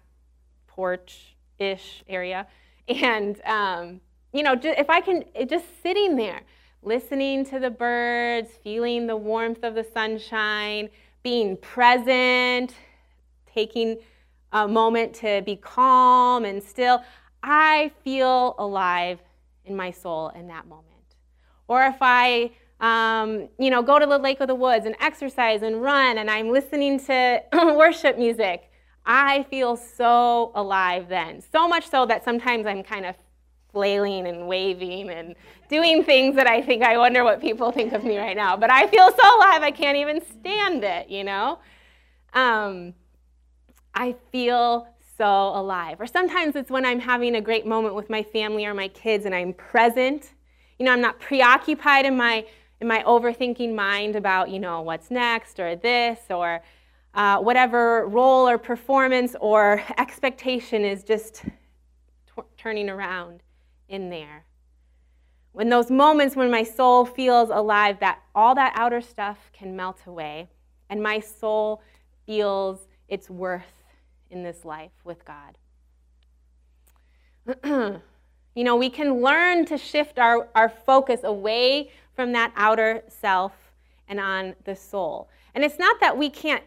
porch 0.67 1.35
ish 1.59 2.03
area. 2.07 2.47
And, 2.85 3.41
um, 3.45 4.01
you 4.33 4.43
know, 4.43 4.55
if 4.61 4.89
I 4.89 4.99
can, 4.99 5.23
just 5.47 5.65
sitting 5.81 6.15
there, 6.15 6.41
listening 6.81 7.45
to 7.45 7.59
the 7.59 7.69
birds, 7.69 8.49
feeling 8.63 9.07
the 9.07 9.15
warmth 9.15 9.63
of 9.63 9.75
the 9.75 9.85
sunshine, 9.93 10.89
being 11.21 11.55
present, 11.57 12.73
taking 13.53 13.97
a 14.51 14.67
moment 14.67 15.13
to 15.15 15.41
be 15.45 15.55
calm 15.55 16.45
and 16.45 16.61
still, 16.61 17.03
I 17.41 17.91
feel 18.03 18.55
alive 18.57 19.19
in 19.65 19.75
my 19.75 19.91
soul 19.91 20.29
in 20.29 20.47
that 20.47 20.67
moment. 20.67 20.87
Or 21.67 21.83
if 21.83 21.97
I, 22.01 22.51
um, 22.79 23.49
you 23.57 23.69
know, 23.69 23.81
go 23.81 23.99
to 23.99 24.05
the 24.05 24.17
lake 24.17 24.41
of 24.41 24.47
the 24.47 24.55
woods 24.55 24.85
and 24.85 24.95
exercise 24.99 25.61
and 25.61 25.81
run 25.81 26.17
and 26.17 26.29
I'm 26.29 26.49
listening 26.49 26.99
to 27.05 27.41
worship 27.53 28.17
music, 28.17 28.69
I 29.05 29.43
feel 29.43 29.75
so 29.75 30.51
alive 30.55 31.07
then. 31.07 31.41
So 31.41 31.67
much 31.67 31.89
so 31.89 32.05
that 32.05 32.23
sometimes 32.23 32.65
I'm 32.65 32.83
kind 32.83 33.05
of 33.05 33.15
flailing 33.73 34.27
and 34.27 34.47
waving 34.47 35.09
and 35.09 35.35
doing 35.67 36.03
things 36.03 36.35
that 36.35 36.47
I 36.47 36.61
think 36.61 36.83
I 36.83 36.97
wonder 36.97 37.23
what 37.23 37.41
people 37.41 37.71
think 37.71 37.91
of 37.91 38.03
me 38.03 38.17
right 38.17 38.37
now. 38.37 38.55
But 38.55 38.71
I 38.71 38.87
feel 38.87 39.09
so 39.09 39.37
alive, 39.37 39.63
I 39.63 39.71
can't 39.71 39.97
even 39.97 40.21
stand 40.39 40.83
it, 40.83 41.09
you 41.09 41.23
know? 41.23 41.59
Um, 42.33 42.93
I 43.93 44.15
feel 44.31 44.87
so 45.17 45.25
alive. 45.25 45.99
Or 45.99 46.07
sometimes 46.07 46.55
it's 46.55 46.69
when 46.69 46.85
I'm 46.85 46.99
having 46.99 47.35
a 47.35 47.41
great 47.41 47.65
moment 47.65 47.95
with 47.95 48.09
my 48.09 48.23
family 48.23 48.65
or 48.65 48.73
my 48.73 48.87
kids 48.89 49.25
and 49.25 49.35
I'm 49.35 49.53
present. 49.53 50.33
You 50.79 50.85
know, 50.85 50.93
I'm 50.93 51.01
not 51.01 51.19
preoccupied 51.19 52.05
in 52.05 52.15
my 52.15 52.45
in 52.81 52.87
my 52.87 53.01
overthinking 53.03 53.73
mind 53.73 54.17
about, 54.17 54.49
you 54.49 54.59
know, 54.59 54.81
what's 54.81 55.09
next 55.09 55.57
or 55.57 55.75
this 55.75 56.19
or 56.29 56.61
uh, 57.13 57.37
whatever 57.37 58.07
role 58.07 58.49
or 58.49 58.57
performance 58.57 59.35
or 59.39 59.81
expectation 59.97 60.83
is 60.83 61.03
just 61.03 61.45
turning 62.57 62.89
around 62.89 63.41
in 63.87 64.09
there. 64.09 64.45
When 65.51 65.69
those 65.69 65.91
moments 65.91 66.35
when 66.35 66.49
my 66.49 66.63
soul 66.63 67.05
feels 67.05 67.49
alive, 67.49 67.99
that 67.99 68.21
all 68.33 68.55
that 68.55 68.73
outer 68.75 69.01
stuff 69.01 69.37
can 69.53 69.75
melt 69.75 69.99
away, 70.07 70.49
and 70.89 71.01
my 71.01 71.19
soul 71.19 71.81
feels 72.25 72.87
its 73.07 73.29
worth 73.29 73.83
in 74.29 74.43
this 74.43 74.65
life 74.65 74.91
with 75.03 75.23
God. 75.25 75.57
you 78.55 78.63
know, 78.63 78.75
we 78.75 78.89
can 78.89 79.21
learn 79.21 79.65
to 79.65 79.77
shift 79.77 80.17
our, 80.17 80.47
our 80.55 80.69
focus 80.69 81.21
away 81.23 81.91
from 82.15 82.31
that 82.31 82.51
outer 82.55 83.03
self 83.07 83.51
and 84.07 84.19
on 84.19 84.55
the 84.65 84.75
soul. 84.75 85.29
And 85.53 85.63
it's 85.63 85.77
not 85.77 85.99
that 85.99 86.17
we 86.17 86.29
can't 86.29 86.63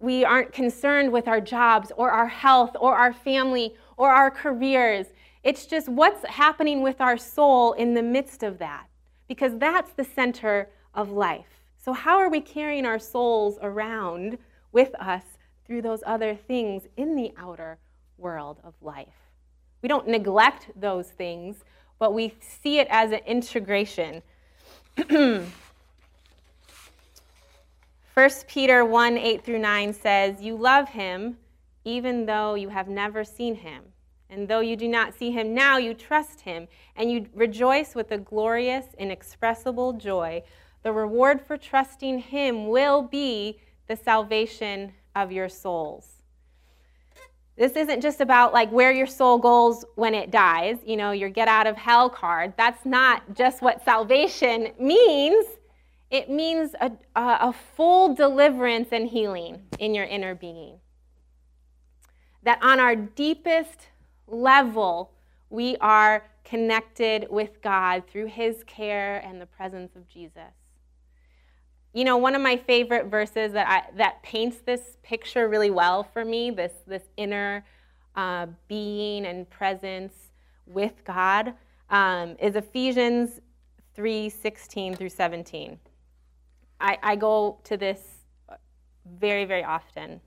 we 0.00 0.24
aren't 0.24 0.52
concerned 0.52 1.12
with 1.12 1.28
our 1.28 1.40
jobs 1.42 1.92
or 1.94 2.10
our 2.10 2.26
health 2.26 2.74
or 2.80 2.94
our 2.94 3.12
family 3.12 3.74
or 3.98 4.10
our 4.10 4.30
careers. 4.30 5.06
It's 5.42 5.66
just 5.66 5.88
what's 5.88 6.24
happening 6.26 6.82
with 6.82 7.00
our 7.00 7.16
soul 7.16 7.72
in 7.72 7.94
the 7.94 8.02
midst 8.02 8.42
of 8.42 8.58
that, 8.58 8.86
because 9.28 9.56
that's 9.58 9.92
the 9.92 10.04
center 10.04 10.68
of 10.94 11.10
life. 11.10 11.62
So, 11.78 11.92
how 11.92 12.18
are 12.18 12.28
we 12.28 12.40
carrying 12.40 12.84
our 12.84 12.98
souls 12.98 13.58
around 13.62 14.36
with 14.72 14.94
us 14.96 15.22
through 15.66 15.82
those 15.82 16.02
other 16.06 16.34
things 16.34 16.82
in 16.96 17.16
the 17.16 17.32
outer 17.38 17.78
world 18.18 18.58
of 18.62 18.74
life? 18.82 19.30
We 19.80 19.88
don't 19.88 20.06
neglect 20.06 20.70
those 20.76 21.08
things, 21.08 21.64
but 21.98 22.12
we 22.12 22.34
see 22.40 22.78
it 22.78 22.88
as 22.90 23.12
an 23.12 23.20
integration. 23.26 24.22
1 25.08 25.46
Peter 28.48 28.84
1 28.84 29.16
8 29.16 29.44
through 29.44 29.60
9 29.60 29.94
says, 29.94 30.42
You 30.42 30.56
love 30.56 30.90
him 30.90 31.38
even 31.84 32.26
though 32.26 32.54
you 32.54 32.68
have 32.68 32.88
never 32.88 33.24
seen 33.24 33.54
him. 33.54 33.84
And 34.30 34.46
though 34.46 34.60
you 34.60 34.76
do 34.76 34.88
not 34.88 35.14
see 35.14 35.32
him 35.32 35.52
now, 35.54 35.76
you 35.76 35.92
trust 35.92 36.40
him, 36.40 36.68
and 36.94 37.10
you 37.10 37.26
rejoice 37.34 37.96
with 37.96 38.12
a 38.12 38.18
glorious, 38.18 38.86
inexpressible 38.96 39.94
joy. 39.94 40.42
The 40.84 40.92
reward 40.92 41.40
for 41.40 41.56
trusting 41.56 42.20
him 42.20 42.68
will 42.68 43.02
be 43.02 43.58
the 43.88 43.96
salvation 43.96 44.92
of 45.16 45.32
your 45.32 45.48
souls. 45.48 46.20
This 47.56 47.72
isn't 47.72 48.00
just 48.00 48.22
about 48.22 48.54
like 48.54 48.70
where 48.70 48.92
your 48.92 49.06
soul 49.06 49.36
goes 49.36 49.84
when 49.96 50.14
it 50.14 50.30
dies, 50.30 50.78
you 50.86 50.96
know, 50.96 51.10
your 51.10 51.28
get 51.28 51.46
out 51.46 51.66
of 51.66 51.76
hell 51.76 52.08
card. 52.08 52.54
That's 52.56 52.86
not 52.86 53.34
just 53.34 53.60
what 53.60 53.84
salvation 53.84 54.68
means. 54.78 55.44
It 56.10 56.30
means 56.30 56.74
a, 56.80 56.90
a, 57.14 57.52
full 57.52 58.14
deliverance 58.14 58.88
and 58.92 59.06
healing 59.06 59.62
in 59.78 59.94
your 59.94 60.06
inner 60.06 60.34
being. 60.34 60.78
That 62.44 62.60
on 62.62 62.80
our 62.80 62.96
deepest 62.96 63.89
level, 64.30 65.12
we 65.50 65.76
are 65.80 66.24
connected 66.44 67.26
with 67.30 67.60
God 67.62 68.04
through 68.08 68.26
his 68.26 68.64
care 68.64 69.18
and 69.24 69.40
the 69.40 69.46
presence 69.46 69.96
of 69.96 70.08
Jesus. 70.08 70.54
You 71.92 72.04
know, 72.04 72.16
one 72.16 72.36
of 72.36 72.42
my 72.42 72.56
favorite 72.56 73.06
verses 73.06 73.52
that, 73.52 73.68
I, 73.68 73.96
that 73.96 74.22
paints 74.22 74.58
this 74.58 74.96
picture 75.02 75.48
really 75.48 75.70
well 75.70 76.04
for 76.04 76.24
me, 76.24 76.50
this, 76.50 76.72
this 76.86 77.02
inner 77.16 77.64
uh, 78.14 78.46
being 78.68 79.26
and 79.26 79.48
presence 79.50 80.14
with 80.66 81.04
God, 81.04 81.54
um, 81.90 82.36
is 82.40 82.54
Ephesians 82.54 83.40
3 83.94 84.28
16 84.28 84.94
through 84.94 85.08
17. 85.08 85.78
I, 86.80 86.98
I 87.02 87.16
go 87.16 87.58
to 87.64 87.76
this 87.76 88.00
very, 89.18 89.44
very 89.44 89.64
often. 89.64 90.20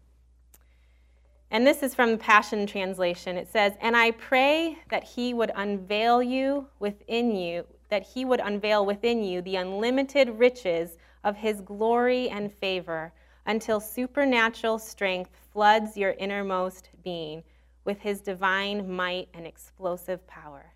And 1.54 1.68
this 1.68 1.84
is 1.84 1.94
from 1.94 2.14
the 2.14 2.18
Passion 2.18 2.66
Translation. 2.66 3.38
It 3.38 3.48
says, 3.48 3.74
And 3.80 3.96
I 3.96 4.10
pray 4.10 4.80
that 4.90 5.04
he 5.04 5.36
would 5.36 5.52
unveil 5.56 6.24
you 6.24 6.66
within 6.80 7.36
you, 7.36 7.64
that 7.90 8.02
he 8.02 8.26
would 8.26 8.40
unveil 8.40 8.88
within 8.88 9.24
you 9.24 9.40
the 9.44 9.58
unlimited 9.58 10.30
riches 10.30 10.98
of 11.24 11.38
his 11.38 11.62
glory 11.62 12.28
and 12.28 12.52
favor 12.52 13.14
until 13.46 13.80
supernatural 13.80 14.80
strength 14.80 15.30
floods 15.52 15.96
your 15.96 16.16
innermost 16.18 16.90
being 17.04 17.44
with 17.86 18.00
his 18.00 18.20
divine 18.20 18.92
might 18.92 19.30
and 19.36 19.46
explosive 19.46 20.26
power. 20.26 20.74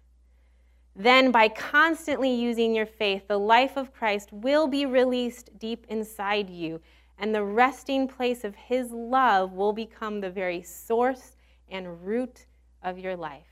Then, 0.96 1.32
by 1.32 1.48
constantly 1.48 2.32
using 2.32 2.76
your 2.76 2.86
faith, 2.86 3.28
the 3.28 3.40
life 3.40 3.78
of 3.78 3.94
Christ 3.94 4.32
will 4.32 4.68
be 4.68 4.86
released 4.86 5.58
deep 5.58 5.88
inside 5.90 6.52
you, 6.52 6.82
and 7.20 7.34
the 7.34 7.44
resting 7.44 8.08
place 8.08 8.44
of 8.44 8.56
His 8.56 8.92
love 8.92 9.54
will 9.54 9.74
become 9.74 10.22
the 10.22 10.30
very 10.30 10.62
source 10.62 11.36
and 11.70 12.06
root 12.06 12.46
of 12.84 13.00
your 13.00 13.16
life. 13.16 13.48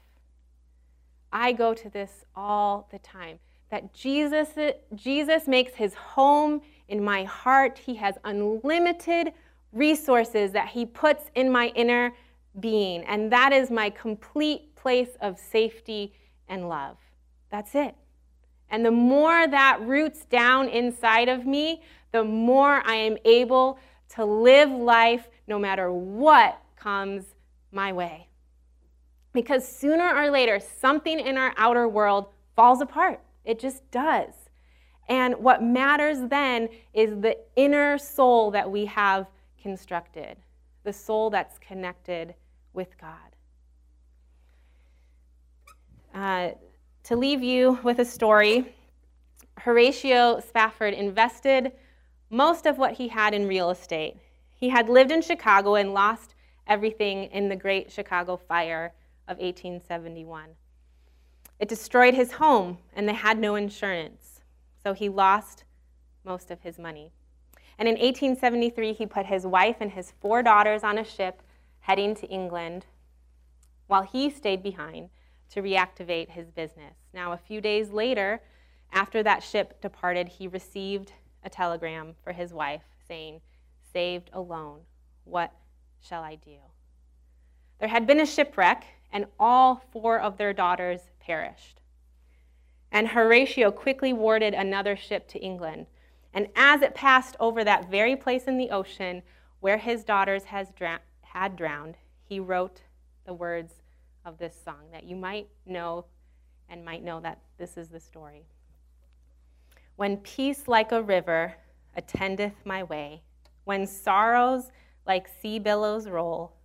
I 1.32 1.52
go 1.52 1.74
to 1.74 1.90
this 1.90 2.24
all 2.36 2.88
the 2.92 3.00
time 3.00 3.40
that 3.70 3.94
Jesus, 3.94 4.50
Jesus 4.96 5.48
makes 5.48 5.74
his 5.74 5.94
home 5.94 6.62
in 6.88 7.04
my 7.04 7.24
heart. 7.24 7.78
He 7.78 7.96
has 7.96 8.16
unlimited 8.24 9.34
resources 9.74 10.52
that 10.52 10.70
he 10.70 10.86
puts 10.86 11.30
in 11.36 11.52
my 11.52 11.68
inner 11.76 12.14
being, 12.60 13.04
and 13.04 13.32
that 13.32 13.52
is 13.52 13.70
my 13.70 13.90
complete 13.90 14.74
place 14.76 15.18
of 15.20 15.38
safety 15.38 16.14
and 16.48 16.70
love. 16.70 16.98
That's 17.50 17.76
it. 17.76 17.96
And 18.70 18.86
the 18.86 18.92
more 18.92 19.48
that 19.48 19.82
roots 19.82 20.26
down 20.26 20.70
inside 20.70 21.28
of 21.28 21.46
me, 21.46 21.82
the 22.16 22.24
more 22.24 22.82
I 22.86 22.96
am 22.96 23.18
able 23.26 23.78
to 24.08 24.24
live 24.24 24.72
life 24.72 25.28
no 25.48 25.60
matter 25.60 25.92
what 25.92 26.58
comes 26.78 27.26
my 27.74 27.92
way. 27.92 28.30
Because 29.34 29.68
sooner 29.68 30.16
or 30.16 30.32
later, 30.32 30.62
something 30.62 31.20
in 31.20 31.38
our 31.38 31.54
outer 31.58 31.90
world 31.90 32.28
falls 32.56 32.80
apart. 32.80 33.20
It 33.44 33.60
just 33.60 33.92
does. 33.92 34.32
And 35.10 35.36
what 35.36 35.62
matters 35.62 36.20
then 36.30 36.70
is 36.94 37.20
the 37.20 37.38
inner 37.58 37.98
soul 37.98 38.50
that 38.52 38.72
we 38.72 38.86
have 38.86 39.28
constructed, 39.62 40.38
the 40.86 40.94
soul 40.94 41.30
that's 41.30 41.60
connected 41.60 42.34
with 42.72 42.98
God. 42.98 43.36
Uh, 46.14 46.52
to 47.04 47.18
leave 47.18 47.44
you 47.44 47.78
with 47.84 48.00
a 48.00 48.06
story, 48.06 48.74
Horatio 49.58 50.40
Spafford 50.40 50.94
invested 50.94 51.74
most 52.30 52.66
of 52.66 52.78
what 52.78 52.94
he 52.94 53.10
had 53.10 53.34
in 53.34 53.48
real 53.48 53.70
estate. 53.70 54.18
He 54.50 54.70
had 54.70 54.90
lived 54.90 55.12
in 55.12 55.22
Chicago 55.22 55.76
and 55.76 55.94
lost 55.94 56.36
everything 56.68 57.26
in 57.26 57.50
the 57.50 57.56
Great 57.56 57.92
Chicago 57.92 58.38
Fire 58.38 58.94
of 59.28 59.38
1871. 59.38 60.50
It 61.60 61.70
destroyed 61.70 62.14
his 62.14 62.34
home, 62.34 62.80
and 62.94 63.08
they 63.08 63.14
had 63.14 63.38
no 63.38 63.56
insurance, 63.56 64.42
so 64.82 64.94
he 64.94 65.08
lost 65.08 65.64
most 66.24 66.52
of 66.52 66.62
his 66.62 66.78
money. 66.78 67.12
And 67.78 67.88
in 67.88 67.96
1873, 67.96 68.94
he 68.94 69.06
put 69.06 69.26
his 69.26 69.46
wife 69.46 69.78
and 69.80 69.92
his 69.92 70.14
four 70.20 70.42
daughters 70.42 70.84
on 70.84 70.98
a 70.98 71.04
ship 71.04 71.42
heading 71.82 72.16
to 72.16 72.28
England 72.28 72.86
while 73.88 74.04
he 74.04 74.30
stayed 74.30 74.64
behind 74.64 75.10
to 75.52 75.62
reactivate 75.62 76.30
his 76.30 76.50
business. 76.50 76.96
Now, 77.14 77.32
a 77.32 77.38
few 77.38 77.62
days 77.62 77.92
later, 77.92 78.42
after 78.92 79.22
that 79.24 79.44
ship 79.44 79.82
departed, 79.82 80.28
he 80.28 80.48
received 80.48 81.14
a 81.46 81.50
telegram 81.50 82.16
for 82.24 82.34
his 82.34 82.54
wife 82.54 82.82
saying, 83.08 83.40
Saved 83.94 84.30
alone, 84.34 84.82
what 85.24 85.54
shall 86.02 86.24
I 86.24 86.36
do? 86.36 86.58
There 87.80 87.88
had 87.88 88.08
been 88.08 88.20
a 88.20 88.26
shipwreck, 88.26 88.86
and 89.14 89.28
all 89.40 89.82
four 89.92 90.20
of 90.20 90.38
their 90.38 90.52
daughters 90.52 91.02
perished. 91.20 91.82
And 92.92 93.08
Horatio 93.10 93.72
quickly 93.72 94.12
warded 94.12 94.54
another 94.54 94.96
ship 94.96 95.28
to 95.30 95.40
England. 95.40 95.88
And 96.34 96.48
as 96.56 96.82
it 96.82 96.96
passed 96.96 97.36
over 97.40 97.64
that 97.64 97.90
very 97.90 98.16
place 98.16 98.46
in 98.46 98.58
the 98.58 98.72
ocean 98.72 99.24
where 99.60 99.78
his 99.78 100.04
daughters 100.04 100.44
had 100.46 101.56
drowned, 101.56 101.98
he 102.24 102.40
wrote 102.40 102.82
the 103.26 103.34
words 103.34 103.74
of 104.26 104.38
this 104.38 104.56
song 104.64 104.92
that 104.92 105.04
you 105.04 105.16
might 105.16 105.48
know 105.66 106.06
and 106.70 106.84
might 106.84 107.04
know 107.04 107.20
that 107.20 107.40
this 107.58 107.78
is 107.78 107.90
the 107.90 108.00
story. 108.00 108.46
When 109.96 110.18
peace 110.18 110.68
like 110.68 110.92
a 110.92 111.02
river 111.02 111.56
attendeth 111.96 112.66
my 112.66 112.84
way, 112.84 113.22
when 113.64 113.88
sorrows 113.88 114.72
like 115.06 115.28
sea 115.42 115.60
billows 115.60 116.08
roll, 116.08 116.56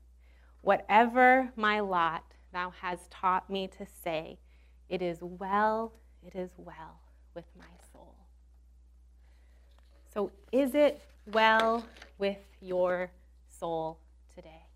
Whatever 0.62 1.52
my 1.56 1.80
lot, 1.80 2.24
thou 2.52 2.70
hast 2.70 3.10
taught 3.10 3.48
me 3.48 3.68
to 3.78 3.86
say, 4.04 4.38
It 4.88 5.00
is 5.00 5.18
well, 5.20 5.92
it 6.26 6.34
is 6.34 6.50
well 6.58 7.00
with 7.34 7.46
my 7.58 7.64
soul. 7.92 8.14
So, 10.12 10.30
is 10.52 10.74
it 10.74 11.00
well 11.32 11.84
with 12.18 12.38
your 12.60 13.10
soul 13.48 13.98
today? 14.34 14.66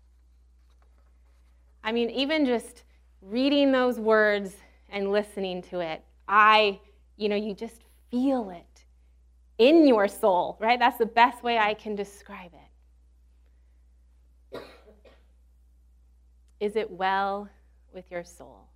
I 1.83 1.91
mean, 1.91 2.09
even 2.09 2.45
just 2.45 2.83
reading 3.21 3.71
those 3.71 3.99
words 3.99 4.55
and 4.89 5.11
listening 5.11 5.61
to 5.63 5.81
it, 5.81 6.03
I, 6.27 6.79
you 7.17 7.29
know, 7.29 7.35
you 7.35 7.53
just 7.53 7.83
feel 8.11 8.49
it 8.49 8.85
in 9.57 9.87
your 9.87 10.07
soul, 10.07 10.57
right? 10.59 10.79
That's 10.79 10.97
the 10.97 11.05
best 11.05 11.43
way 11.43 11.57
I 11.57 11.73
can 11.73 11.95
describe 11.95 12.51
it. 12.53 12.59
Is 16.59 16.75
it 16.75 16.89
well 16.89 17.49
with 17.93 18.09
your 18.11 18.23
soul? 18.23 18.67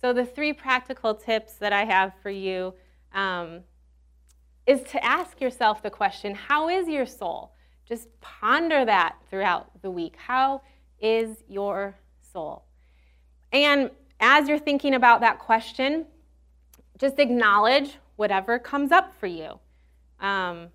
So, 0.00 0.12
the 0.12 0.24
three 0.24 0.52
practical 0.52 1.14
tips 1.14 1.54
that 1.54 1.72
I 1.72 1.84
have 1.84 2.12
for 2.22 2.30
you 2.30 2.74
um, 3.12 3.60
is 4.66 4.82
to 4.84 5.04
ask 5.04 5.40
yourself 5.40 5.82
the 5.82 5.90
question 5.90 6.34
How 6.34 6.68
is 6.68 6.88
your 6.88 7.06
soul? 7.06 7.52
Just 7.86 8.08
ponder 8.20 8.84
that 8.84 9.16
throughout 9.28 9.82
the 9.82 9.90
week. 9.90 10.14
How 10.16 10.62
is 11.00 11.42
your 11.48 11.96
soul? 12.32 12.64
And 13.52 13.90
as 14.20 14.48
you're 14.48 14.58
thinking 14.58 14.94
about 14.94 15.20
that 15.22 15.38
question, 15.38 16.06
just 17.00 17.18
acknowledge 17.18 17.98
whatever 18.16 18.58
comes 18.58 18.92
up 18.92 19.14
for 19.18 19.26
you. 19.26 19.58
Um, 20.20 20.68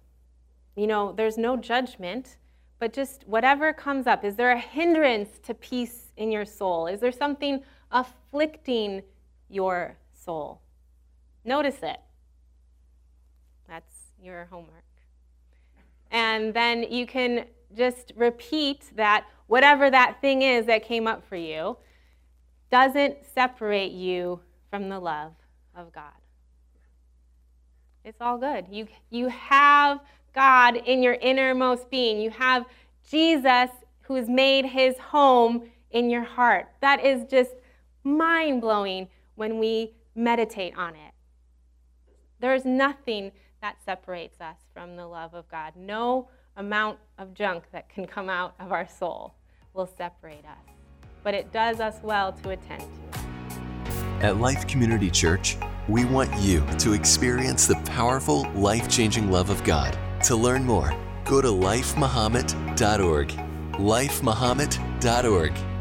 you 0.76 0.88
know, 0.88 1.14
there's 1.14 1.38
no 1.38 1.56
judgment, 1.56 2.38
but 2.80 2.92
just 2.92 3.24
whatever 3.28 3.72
comes 3.72 4.08
up. 4.08 4.26
Is 4.26 4.36
there 4.36 4.52
a 4.52 4.60
hindrance 4.60 5.38
to 5.44 5.54
peace 5.54 6.12
in 6.18 6.32
your 6.32 6.44
soul? 6.44 6.88
Is 6.88 7.00
there 7.00 7.12
something 7.12 7.62
afflicting 7.92 9.04
your 9.50 9.98
soul? 10.14 10.62
Notice 11.46 11.78
it. 11.84 12.00
That's 13.70 13.94
your 14.20 14.46
homework. 14.46 14.84
And 16.10 16.54
then 16.56 16.84
you 16.90 17.06
can 17.06 17.46
just 17.78 18.14
repeat 18.16 18.90
that 18.96 19.28
whatever 19.46 19.92
that 19.92 20.22
thing 20.22 20.42
is 20.42 20.66
that 20.66 20.84
came 20.84 21.06
up 21.06 21.24
for 21.28 21.36
you 21.36 21.78
doesn't 22.72 23.18
separate 23.36 23.92
you 23.92 24.40
from 24.72 24.90
the 24.90 25.00
love 25.00 25.34
of 25.76 25.92
God. 25.92 26.14
It's 28.04 28.22
all 28.22 28.38
good. 28.38 28.66
You, 28.70 28.88
you 29.10 29.30
have 29.30 30.00
God 30.34 30.76
in 30.76 31.02
your 31.02 31.16
innermost 31.16 31.90
being. 31.90 32.20
You 32.20 32.30
have 32.30 32.66
Jesus 33.10 33.70
who's 34.02 34.30
made 34.30 34.66
his 34.66 34.98
home 34.98 35.64
in 35.92 36.10
your 36.10 36.24
heart. 36.24 36.68
That 36.82 37.04
is 37.04 37.26
just 37.30 37.52
mind 38.04 38.62
blowing 38.62 39.08
when 39.36 39.58
we 39.58 39.94
meditate 40.14 40.78
on 40.78 40.94
it. 40.94 41.14
There's 42.40 42.66
nothing 42.66 43.32
that 43.62 43.78
separates 43.84 44.40
us 44.40 44.58
from 44.74 44.96
the 44.96 45.08
love 45.08 45.34
of 45.34 45.50
God. 45.50 45.74
No 45.76 46.28
amount 46.58 47.00
of 47.18 47.34
junk 47.34 47.64
that 47.72 47.90
can 47.90 48.06
come 48.06 48.30
out 48.30 48.54
of 48.60 48.72
our 48.72 48.88
soul 48.88 49.34
will 49.74 49.90
separate 49.98 50.46
us. 50.46 50.74
But 51.24 51.34
it 51.34 51.52
does 51.52 51.80
us 51.80 51.96
well 52.04 52.34
to 52.34 52.52
attend 52.52 52.82
to 52.82 52.86
it. 52.86 53.15
At 54.22 54.40
Life 54.40 54.68
Community 54.68 55.12
Church, 55.12 55.58
we 55.88 56.06
want 56.06 56.34
you 56.40 56.66
to 56.80 56.94
experience 56.94 57.68
the 57.68 57.76
powerful, 57.86 58.50
life 58.54 58.90
changing 58.90 59.30
love 59.30 59.50
of 59.50 59.64
God. 59.64 59.98
To 60.24 60.36
learn 60.36 60.64
more, 60.64 60.96
go 61.26 61.42
to 61.42 61.50
lifemahomet.org. 61.50 63.28
Lifemahomet.org. 63.74 65.75